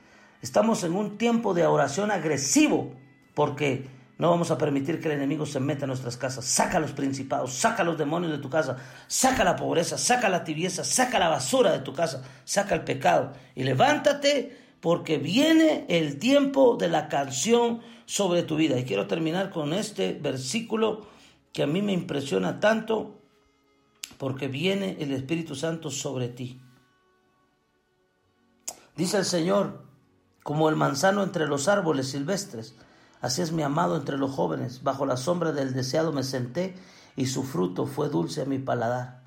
[0.41, 2.93] Estamos en un tiempo de oración agresivo
[3.35, 6.45] porque no vamos a permitir que el enemigo se meta en nuestras casas.
[6.45, 8.77] Saca los principados, saca los demonios de tu casa,
[9.09, 13.33] saca la pobreza, saca la tibieza, saca la basura de tu casa, saca el pecado
[13.57, 18.79] y levántate porque viene el tiempo de la canción sobre tu vida.
[18.79, 21.07] Y quiero terminar con este versículo
[21.55, 23.19] que a mí me impresiona tanto
[24.19, 26.61] porque viene el Espíritu Santo sobre ti.
[28.95, 29.87] Dice el Señor,
[30.43, 32.77] como el manzano entre los árboles silvestres,
[33.23, 36.75] así es mi amado entre los jóvenes, bajo la sombra del deseado me senté
[37.17, 39.23] y su fruto fue dulce a mi paladar.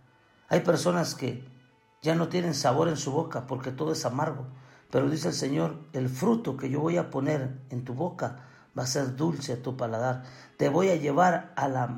[0.49, 1.49] Hay personas que
[2.03, 4.45] ya no tienen sabor en su boca porque todo es amargo,
[4.89, 8.43] pero dice el Señor, el fruto que yo voy a poner en tu boca
[8.77, 10.23] va a ser dulce a tu paladar.
[10.55, 11.97] Te voy a llevar a la,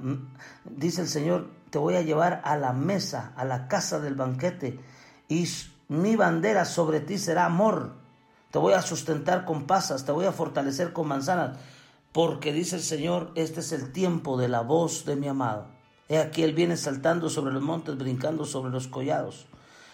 [0.65, 4.79] dice el Señor, te voy a llevar a la mesa, a la casa del banquete,
[5.27, 5.47] y
[5.87, 7.93] mi bandera sobre ti será amor.
[8.51, 11.57] Te voy a sustentar con pasas, te voy a fortalecer con manzanas,
[12.11, 15.67] porque dice el Señor, este es el tiempo de la voz de mi amado.
[16.07, 19.45] He aquí él viene saltando sobre los montes, brincando sobre los collados.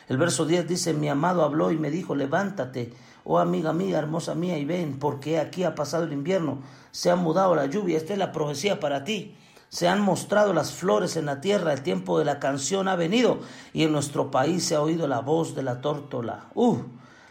[0.08, 2.94] El verso 10 dice, mi amado habló y me dijo, levántate,
[3.24, 6.60] oh amiga mía, hermosa mía, y ven, porque aquí ha pasado el invierno,
[6.92, 9.36] se ha mudado la lluvia, esta es la profecía para ti.
[9.70, 13.40] Se han mostrado las flores en la tierra, el tiempo de la canción ha venido,
[13.74, 16.46] y en nuestro país se ha oído la voz de la tórtola.
[16.54, 16.78] ¡Uh!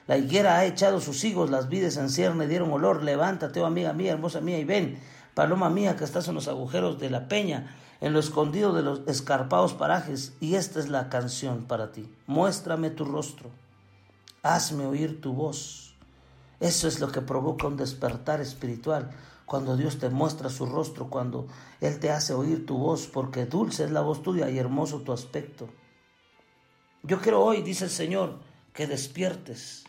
[0.07, 3.03] La higuera ha echado sus higos, las vides en cierne dieron olor.
[3.03, 4.99] Levántate, oh amiga mía, hermosa mía, y ven,
[5.33, 9.01] paloma mía, que estás en los agujeros de la peña en lo escondido de los
[9.07, 12.11] escarpados parajes, y esta es la canción para ti.
[12.27, 13.51] Muéstrame tu rostro,
[14.43, 15.95] hazme oír tu voz.
[16.61, 19.11] Eso es lo que provoca un despertar espiritual,
[19.47, 21.47] cuando Dios te muestra su rostro, cuando
[21.81, 25.13] Él te hace oír tu voz, porque dulce es la voz tuya y hermoso tu
[25.13, 25.69] aspecto.
[27.03, 28.39] Yo quiero hoy, dice el Señor,
[28.73, 29.85] que despiertes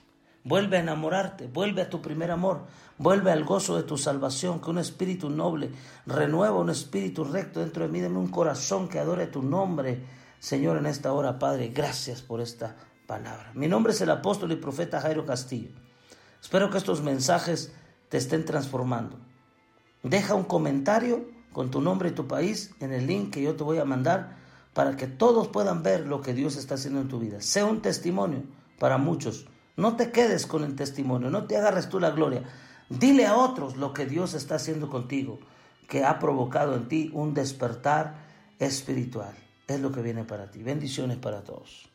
[0.45, 2.61] Vuelve a enamorarte, vuelve a tu primer amor,
[2.99, 5.72] vuelve al gozo de tu salvación, que un espíritu noble
[6.05, 10.03] renueva un espíritu recto dentro de mí, dame un corazón que adore tu nombre,
[10.38, 12.76] Señor, en esta hora, Padre, gracias por esta
[13.07, 13.49] palabra.
[13.55, 15.72] Mi nombre es el apóstol y profeta Jairo Castillo.
[16.39, 17.73] Espero que estos mensajes
[18.09, 19.17] te estén transformando.
[20.03, 23.63] Deja un comentario con tu nombre y tu país en el link que yo te
[23.63, 24.38] voy a mandar
[24.76, 27.41] para que todos puedan ver lo que Dios está haciendo en tu vida.
[27.41, 28.43] Sea un testimonio
[28.77, 29.47] para muchos
[29.77, 32.43] no te quedes con el testimonio, no te agarres tú la gloria.
[32.89, 35.39] Dile a otros lo que Dios está haciendo contigo,
[35.88, 38.15] que ha provocado en ti un despertar
[38.60, 39.35] espiritual.
[39.68, 40.61] es lo que viene para ti.
[40.61, 41.89] Bendiciones para todos.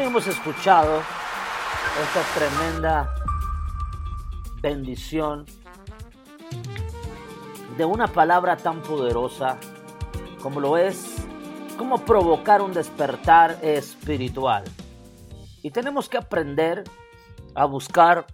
[0.00, 1.02] Hemos escuchado
[2.02, 3.14] esta tremenda
[4.62, 5.44] bendición
[7.76, 9.58] de una palabra tan poderosa
[10.40, 11.16] como lo es,
[11.76, 14.64] como provocar un despertar espiritual.
[15.62, 16.84] Y tenemos que aprender
[17.56, 18.26] a buscar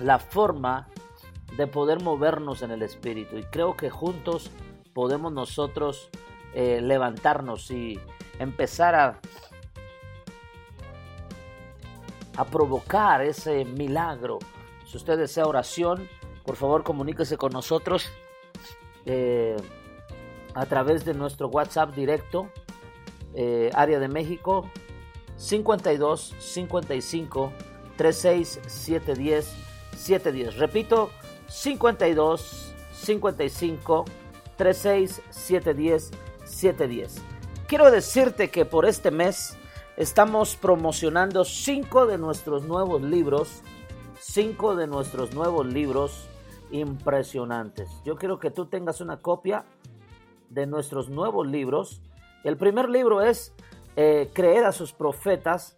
[0.00, 0.88] la forma
[1.56, 3.38] de poder movernos en el espíritu.
[3.38, 4.50] Y creo que juntos
[4.92, 6.10] podemos nosotros
[6.54, 7.98] eh, levantarnos y
[8.40, 9.20] empezar a
[12.38, 14.38] a provocar ese milagro.
[14.86, 16.08] Si usted desea oración,
[16.46, 18.08] por favor comuníquese con nosotros
[19.04, 19.56] eh,
[20.54, 22.48] a través de nuestro WhatsApp directo,
[23.34, 24.70] eh, área de México,
[25.36, 27.52] 52 55
[27.96, 29.56] 36 710
[29.96, 30.56] 710.
[30.58, 31.10] Repito,
[31.48, 34.04] 52 55
[34.56, 36.10] 36 710
[36.44, 37.22] 710.
[37.66, 39.58] Quiero decirte que por este mes
[39.98, 43.62] estamos promocionando cinco de nuestros nuevos libros,
[44.20, 46.28] cinco de nuestros nuevos libros
[46.70, 47.90] impresionantes.
[48.04, 49.64] Yo quiero que tú tengas una copia
[50.50, 52.00] de nuestros nuevos libros.
[52.44, 53.52] El primer libro es
[53.96, 55.74] eh, Creed a sus profetas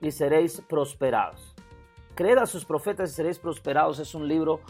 [0.00, 1.54] y seréis prosperados.
[2.16, 4.62] Creed a sus profetas y seréis prosperados es un libro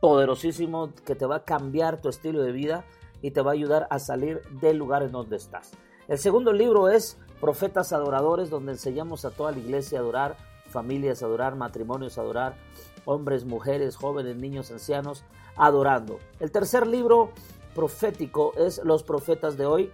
[0.00, 2.84] poderosísimo que te va a cambiar tu estilo de vida
[3.20, 5.72] y te va a ayudar a salir del lugar en donde estás.
[6.06, 10.38] El segundo libro es Profetas Adoradores, donde enseñamos a toda la iglesia a adorar,
[10.70, 12.56] familias a adorar, matrimonios a adorar,
[13.04, 16.20] hombres, mujeres, jóvenes, niños, ancianos, adorando.
[16.40, 17.32] El tercer libro
[17.74, 19.92] profético es Los Profetas de hoy,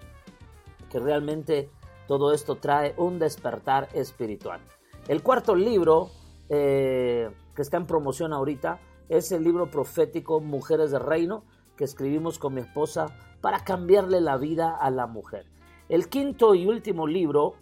[0.92, 1.68] que realmente
[2.06, 4.60] todo esto trae un despertar espiritual.
[5.08, 6.10] El cuarto libro
[6.50, 8.78] eh, que está en promoción ahorita
[9.08, 11.42] es el libro profético Mujeres de Reino,
[11.76, 13.06] que escribimos con mi esposa
[13.40, 15.46] para cambiarle la vida a la mujer.
[15.90, 17.54] El quinto y último libro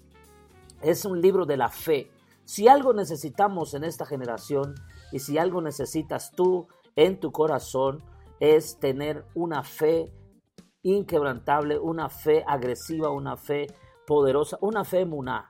[0.82, 2.10] es un libro de la fe.
[2.44, 4.74] Si algo necesitamos en esta generación
[5.12, 8.04] y si algo necesitas tú en tu corazón
[8.38, 10.12] es tener una fe
[10.82, 13.66] inquebrantable, una fe agresiva, una fe
[14.06, 15.48] poderosa, una fe muná,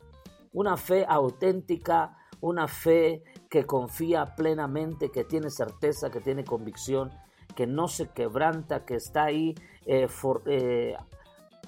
[0.52, 7.10] una fe auténtica, una fe que confía plenamente, que tiene certeza, que tiene convicción,
[7.56, 10.06] que no se quebranta, que está ahí eh,
[10.46, 10.96] eh,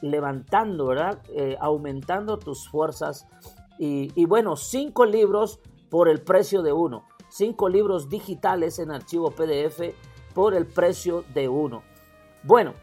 [0.03, 1.23] levantando, ¿verdad?
[1.29, 3.27] Eh, aumentando tus fuerzas.
[3.79, 5.59] Y, bueno, cinco libros
[5.89, 7.07] por el precio de uno.
[7.31, 9.95] Cinco libros digitales en archivo PDF
[10.35, 11.83] por el precio de uno.
[12.43, 12.75] Bueno,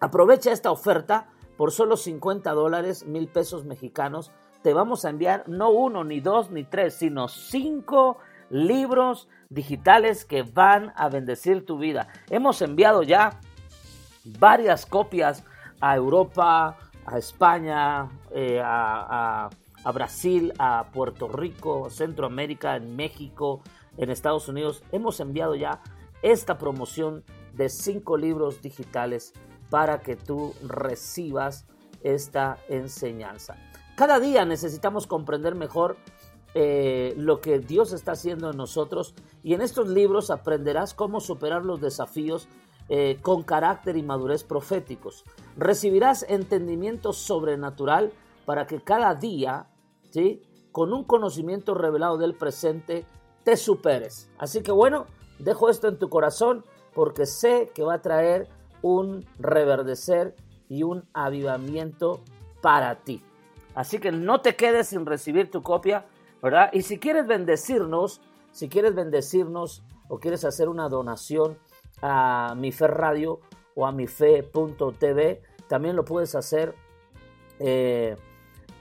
[0.00, 4.32] aprovecha esta oferta por solo 50 dólares, mil pesos mexicanos.
[4.62, 8.18] Te vamos a enviar no uno, ni dos, ni tres, sino cinco
[8.50, 12.08] libros digitales que van a bendecir tu vida.
[12.30, 13.38] Hemos enviado ya
[14.24, 15.44] varias copias
[15.80, 19.50] a Europa, a España, eh, a,
[19.94, 23.62] Brasil, a Puerto Rico, Centroamérica, en México,
[23.96, 24.82] en Estados Unidos.
[24.90, 25.80] Hemos enviado ya
[26.22, 27.22] esta promoción
[27.54, 29.32] de cinco libros digitales
[29.70, 31.66] para que tú recibas
[32.02, 33.56] esta enseñanza.
[33.96, 35.96] Cada día necesitamos comprender mejor
[36.54, 41.64] eh, lo que Dios está haciendo en nosotros y en estos libros aprenderás cómo superar
[41.64, 42.48] los desafíos
[42.88, 45.24] eh, con carácter y madurez proféticos.
[45.56, 48.12] Recibirás entendimiento sobrenatural
[48.44, 49.66] para que cada día,
[50.10, 50.42] ¿sí?
[50.72, 53.04] con un conocimiento revelado del presente,
[53.44, 54.30] te superes.
[54.38, 55.06] Así que bueno,
[55.38, 56.64] dejo esto en tu corazón
[56.94, 58.48] porque sé que va a traer
[58.82, 60.36] un reverdecer
[60.68, 62.20] y un avivamiento
[62.60, 63.22] para ti.
[63.74, 66.06] Así que no te quedes sin recibir tu copia,
[66.42, 66.70] ¿verdad?
[66.72, 68.20] Y si quieres bendecirnos,
[68.52, 71.58] si quieres bendecirnos o quieres hacer una donación,
[72.02, 73.40] a mi fe radio
[73.74, 75.42] o a mi fe.tv.
[75.68, 76.74] También lo puedes hacer
[77.58, 78.16] eh,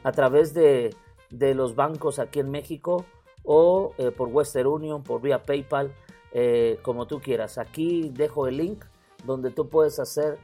[0.04, 0.96] a través de,
[1.30, 3.06] los bancos aquí en México
[3.44, 5.94] o eh, por Western Union, por vía PayPal,
[6.32, 7.58] eh, como tú quieras.
[7.58, 8.86] Aquí dejo el link
[9.26, 10.38] donde tú puedes hacer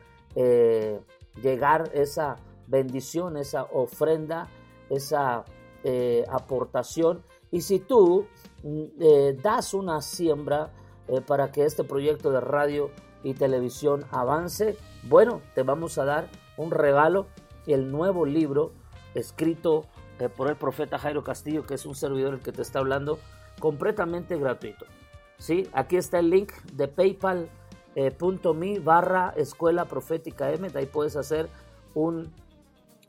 [1.42, 2.38] llegar esa
[2.68, 4.48] bendición, esa ofrenda,
[4.90, 5.44] esa
[6.30, 7.22] aportación.
[7.52, 8.28] Y si tú
[8.64, 10.72] mm, das una siembra,
[11.08, 12.92] eh, para que este proyecto de radio
[13.24, 17.28] y televisión avance, bueno, te vamos a dar un regalo,
[17.68, 18.72] el nuevo libro
[19.14, 19.86] escrito
[20.20, 23.20] eh, por el profeta Jairo Castillo, que es un servidor el que te está hablando,
[23.60, 24.86] completamente gratuito.
[25.38, 25.68] ¿Sí?
[25.74, 27.50] Aquí está el link de paypal.me
[27.96, 31.50] eh, barra escuela profética M, de ahí puedes hacer
[31.94, 32.32] un,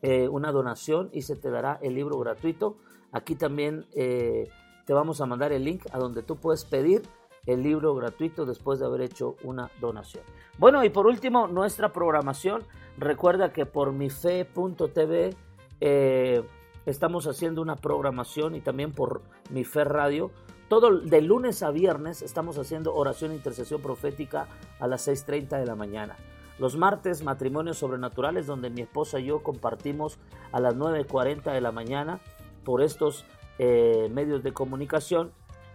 [0.03, 2.77] una donación y se te dará el libro gratuito.
[3.13, 7.03] Aquí también te vamos a mandar el link a donde tú puedes pedir
[7.47, 10.25] el libro gratuito después de haber hecho una donación.
[10.59, 12.63] Bueno, y por último, nuestra programación.
[12.99, 15.35] Recuerda que por mife.tv
[15.81, 16.45] eh,
[16.87, 20.31] estamos haciendo una programación y también por Mi Fe Radio.
[20.69, 24.47] Todo de lunes a viernes estamos haciendo oración e intercesión profética
[24.79, 26.17] a las 6.30 de la mañana.
[26.59, 30.19] Los martes, matrimonios sobrenaturales, donde mi esposa y yo compartimos
[30.53, 32.21] a las 9.40 de la mañana
[32.65, 33.25] por estos
[33.59, 35.33] eh, medios de comunicación,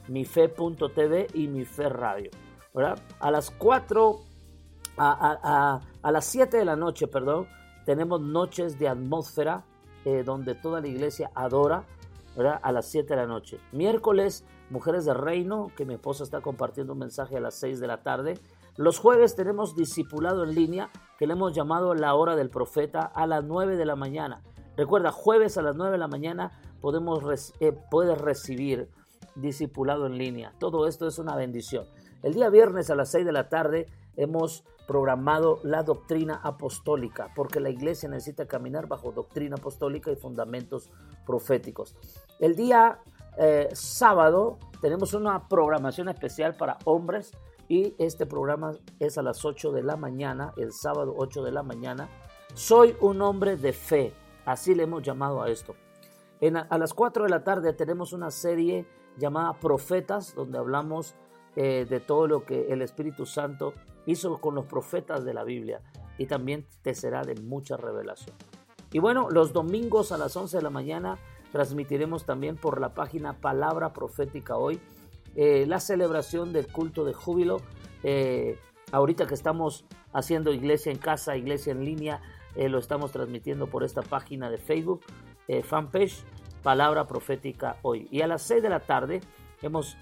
[0.07, 2.31] mife.tv y mi fe radio.
[3.19, 4.19] A las 4,
[4.97, 7.47] a, las 7 de la noche, perdón,
[7.85, 9.65] tenemos noches de atmósfera
[10.05, 11.85] eh, donde toda la iglesia adora,
[12.61, 13.59] A las 7 de la noche.
[13.71, 17.87] Miércoles, Mujeres de Reino, que mi esposa está compartiendo un mensaje a las 6 de
[17.87, 18.35] la tarde.
[18.75, 23.25] Los jueves tenemos discipulado en línea, que le hemos llamado la hora del profeta, a
[23.25, 24.43] las 9 de la mañana.
[24.75, 27.23] Recuerda, jueves a las 9 de la mañana podemos
[27.59, 28.87] eh, puedes recibir
[29.41, 30.53] discipulado en línea.
[30.59, 31.85] Todo esto es una bendición.
[32.23, 37.59] El día viernes a las 6 de la tarde hemos programado la doctrina apostólica, porque
[37.59, 40.89] la iglesia necesita caminar bajo doctrina apostólica y fundamentos
[41.25, 41.95] proféticos.
[42.39, 42.99] El día
[43.37, 47.31] eh, sábado tenemos una programación especial para hombres
[47.67, 51.63] y este programa es a las 8 de la mañana, el sábado 8 de la
[51.63, 52.09] mañana.
[52.53, 54.13] Soy un hombre de fe,
[54.45, 55.75] así le hemos llamado a esto.
[56.69, 58.87] a las 4 de la tarde tenemos una serie
[59.17, 61.15] llamada Profetas, donde hablamos
[61.55, 63.73] eh, de todo lo que el Espíritu Santo
[64.05, 65.81] hizo con los profetas de la Biblia
[66.19, 68.35] y también te será de mucha revelación.
[68.91, 71.17] Y bueno, los domingos a las 11 de la mañana
[71.51, 74.79] transmitiremos también por la página Palabra Profética Hoy
[75.35, 77.57] eh, la celebración del culto de júbilo.
[78.03, 78.59] Eh,
[78.91, 79.83] ahorita que estamos
[80.13, 82.21] haciendo iglesia en casa, iglesia en línea,
[82.55, 85.01] lo estamos transmitiendo por esta página de Facebook,
[85.63, 86.23] fanpage,
[86.67, 88.09] Palabra Profética Hoy.
[88.11, 89.21] Y a las 6 de la tarde
[89.61, 89.95] hemos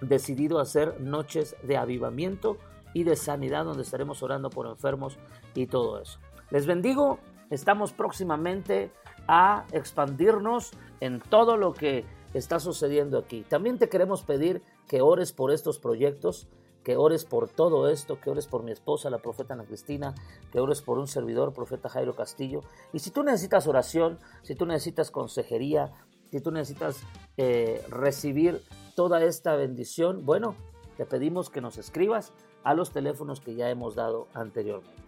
[0.00, 2.56] decidido hacer noches de avivamiento
[2.94, 5.18] y de sanidad donde estaremos orando por enfermos
[5.54, 6.18] y todo eso.
[6.48, 7.18] Les bendigo,
[7.50, 8.90] estamos próximamente
[9.28, 10.70] a expandirnos
[11.00, 13.42] en todo lo que está sucediendo aquí.
[13.42, 16.48] También te queremos pedir que ores por estos proyectos,
[16.86, 20.14] que ores por todo esto, que ores por mi esposa, la profeta Ana Cristina,
[20.52, 22.60] que ores por un servidor, profeta Jairo Castillo.
[22.92, 25.92] Y si tú necesitas oración, si tú necesitas consejería,
[26.30, 27.02] si tú necesitas
[27.38, 28.62] eh, recibir
[28.94, 30.54] toda esta bendición, bueno,
[30.96, 32.32] te pedimos que nos escribas
[32.62, 35.02] a los teléfonos que ya hemos dado anteriormente.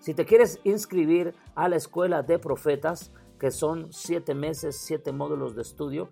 [0.00, 5.54] Si te quieres inscribir a la escuela de profetas, que son siete meses, siete módulos
[5.54, 6.08] de estudio,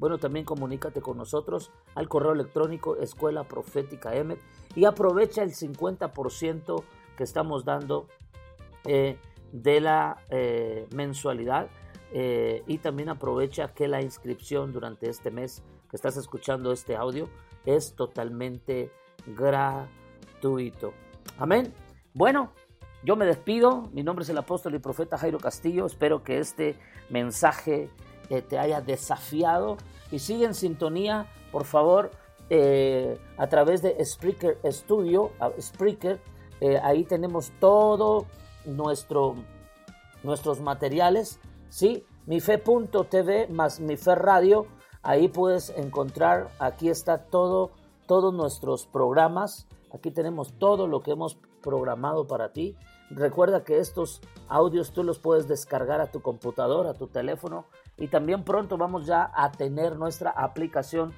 [0.00, 4.40] bueno, también comunícate con nosotros al correo electrónico Escuela Profética Emet
[4.74, 6.82] y aprovecha el 50%
[7.18, 8.06] que estamos dando
[8.86, 9.18] eh,
[9.52, 11.68] de la eh, mensualidad
[12.14, 17.28] eh, y también aprovecha que la inscripción durante este mes que estás escuchando este audio
[17.66, 18.90] es totalmente
[19.26, 20.94] gratuito.
[21.36, 21.74] Amén.
[22.14, 22.52] Bueno,
[23.04, 23.90] yo me despido.
[23.92, 25.84] Mi nombre es el apóstol y profeta Jairo Castillo.
[25.84, 26.76] Espero que este
[27.10, 27.90] mensaje
[28.48, 29.76] te haya desafiado
[30.10, 32.10] y sigue en sintonía, por favor,
[32.48, 35.30] eh, a través de Spreaker Studio,
[35.60, 36.20] Spreaker,
[36.60, 38.26] eh, ahí tenemos todo
[38.64, 39.36] nuestro,
[40.22, 41.38] nuestros materiales,
[41.68, 42.04] ¿sí?
[42.26, 44.66] mife.tv más mife radio,
[45.02, 47.70] ahí puedes encontrar, aquí está todo,
[48.06, 52.76] todos nuestros programas, aquí tenemos todo lo que hemos programado para ti.
[53.10, 57.66] Recuerda que estos audios tú los puedes descargar a tu computadora, a tu teléfono
[58.00, 61.12] y también pronto vamos ya a tener nuestra aplicación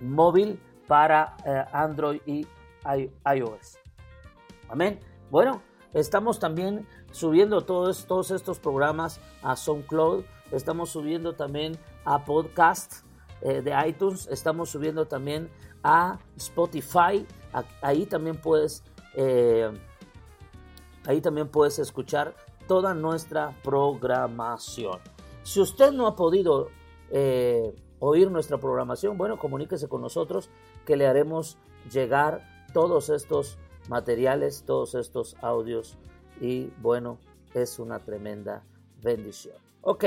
[0.00, 2.46] móvil para eh, Android y
[3.24, 3.78] iOS.
[4.68, 5.00] Amén.
[5.30, 5.62] Bueno,
[5.94, 13.06] estamos también subiendo todos, todos estos programas a SoundCloud, estamos subiendo también a podcast
[13.40, 15.50] eh, de iTunes, estamos subiendo también
[15.82, 17.26] a Spotify,
[17.80, 18.84] ahí también puedes...
[19.14, 19.70] Eh,
[21.06, 22.34] ahí también puedes escuchar
[22.68, 25.00] toda nuestra programación.
[25.42, 26.68] Si usted no ha podido
[27.10, 30.50] eh, oír nuestra programación, bueno, comuníquese con nosotros
[30.86, 31.58] que le haremos
[31.90, 32.42] llegar
[32.72, 33.58] todos estos
[33.88, 35.98] materiales, todos estos audios
[36.40, 37.18] y bueno,
[37.54, 38.62] es una tremenda
[39.02, 39.56] bendición.
[39.82, 40.04] Ok,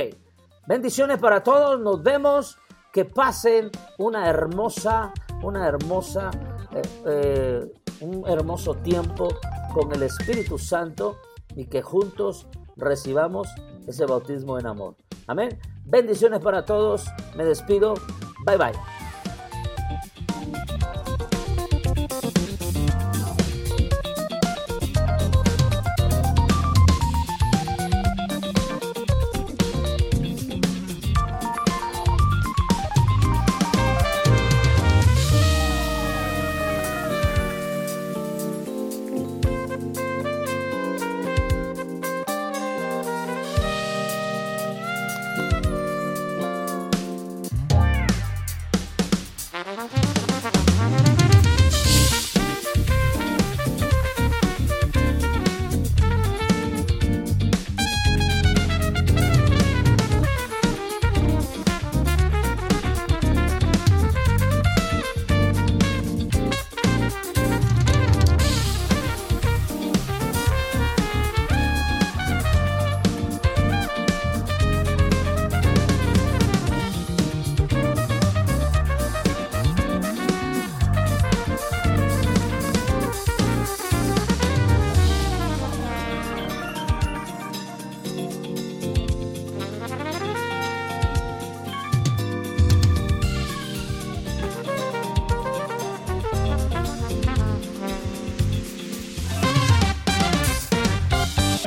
[0.68, 2.58] bendiciones para todos, nos vemos,
[2.92, 5.14] que pasen una hermosa,
[5.44, 6.32] una hermosa,
[6.72, 9.28] eh, eh, un hermoso tiempo
[9.74, 11.18] con el Espíritu Santo
[11.56, 12.48] y que juntos
[12.78, 13.50] recibamos
[13.86, 14.96] ese bautismo en amor.
[15.28, 15.60] Amén.
[15.86, 17.06] Bendiciones para todos.
[17.36, 17.96] Me despido.
[18.46, 18.95] Bye bye.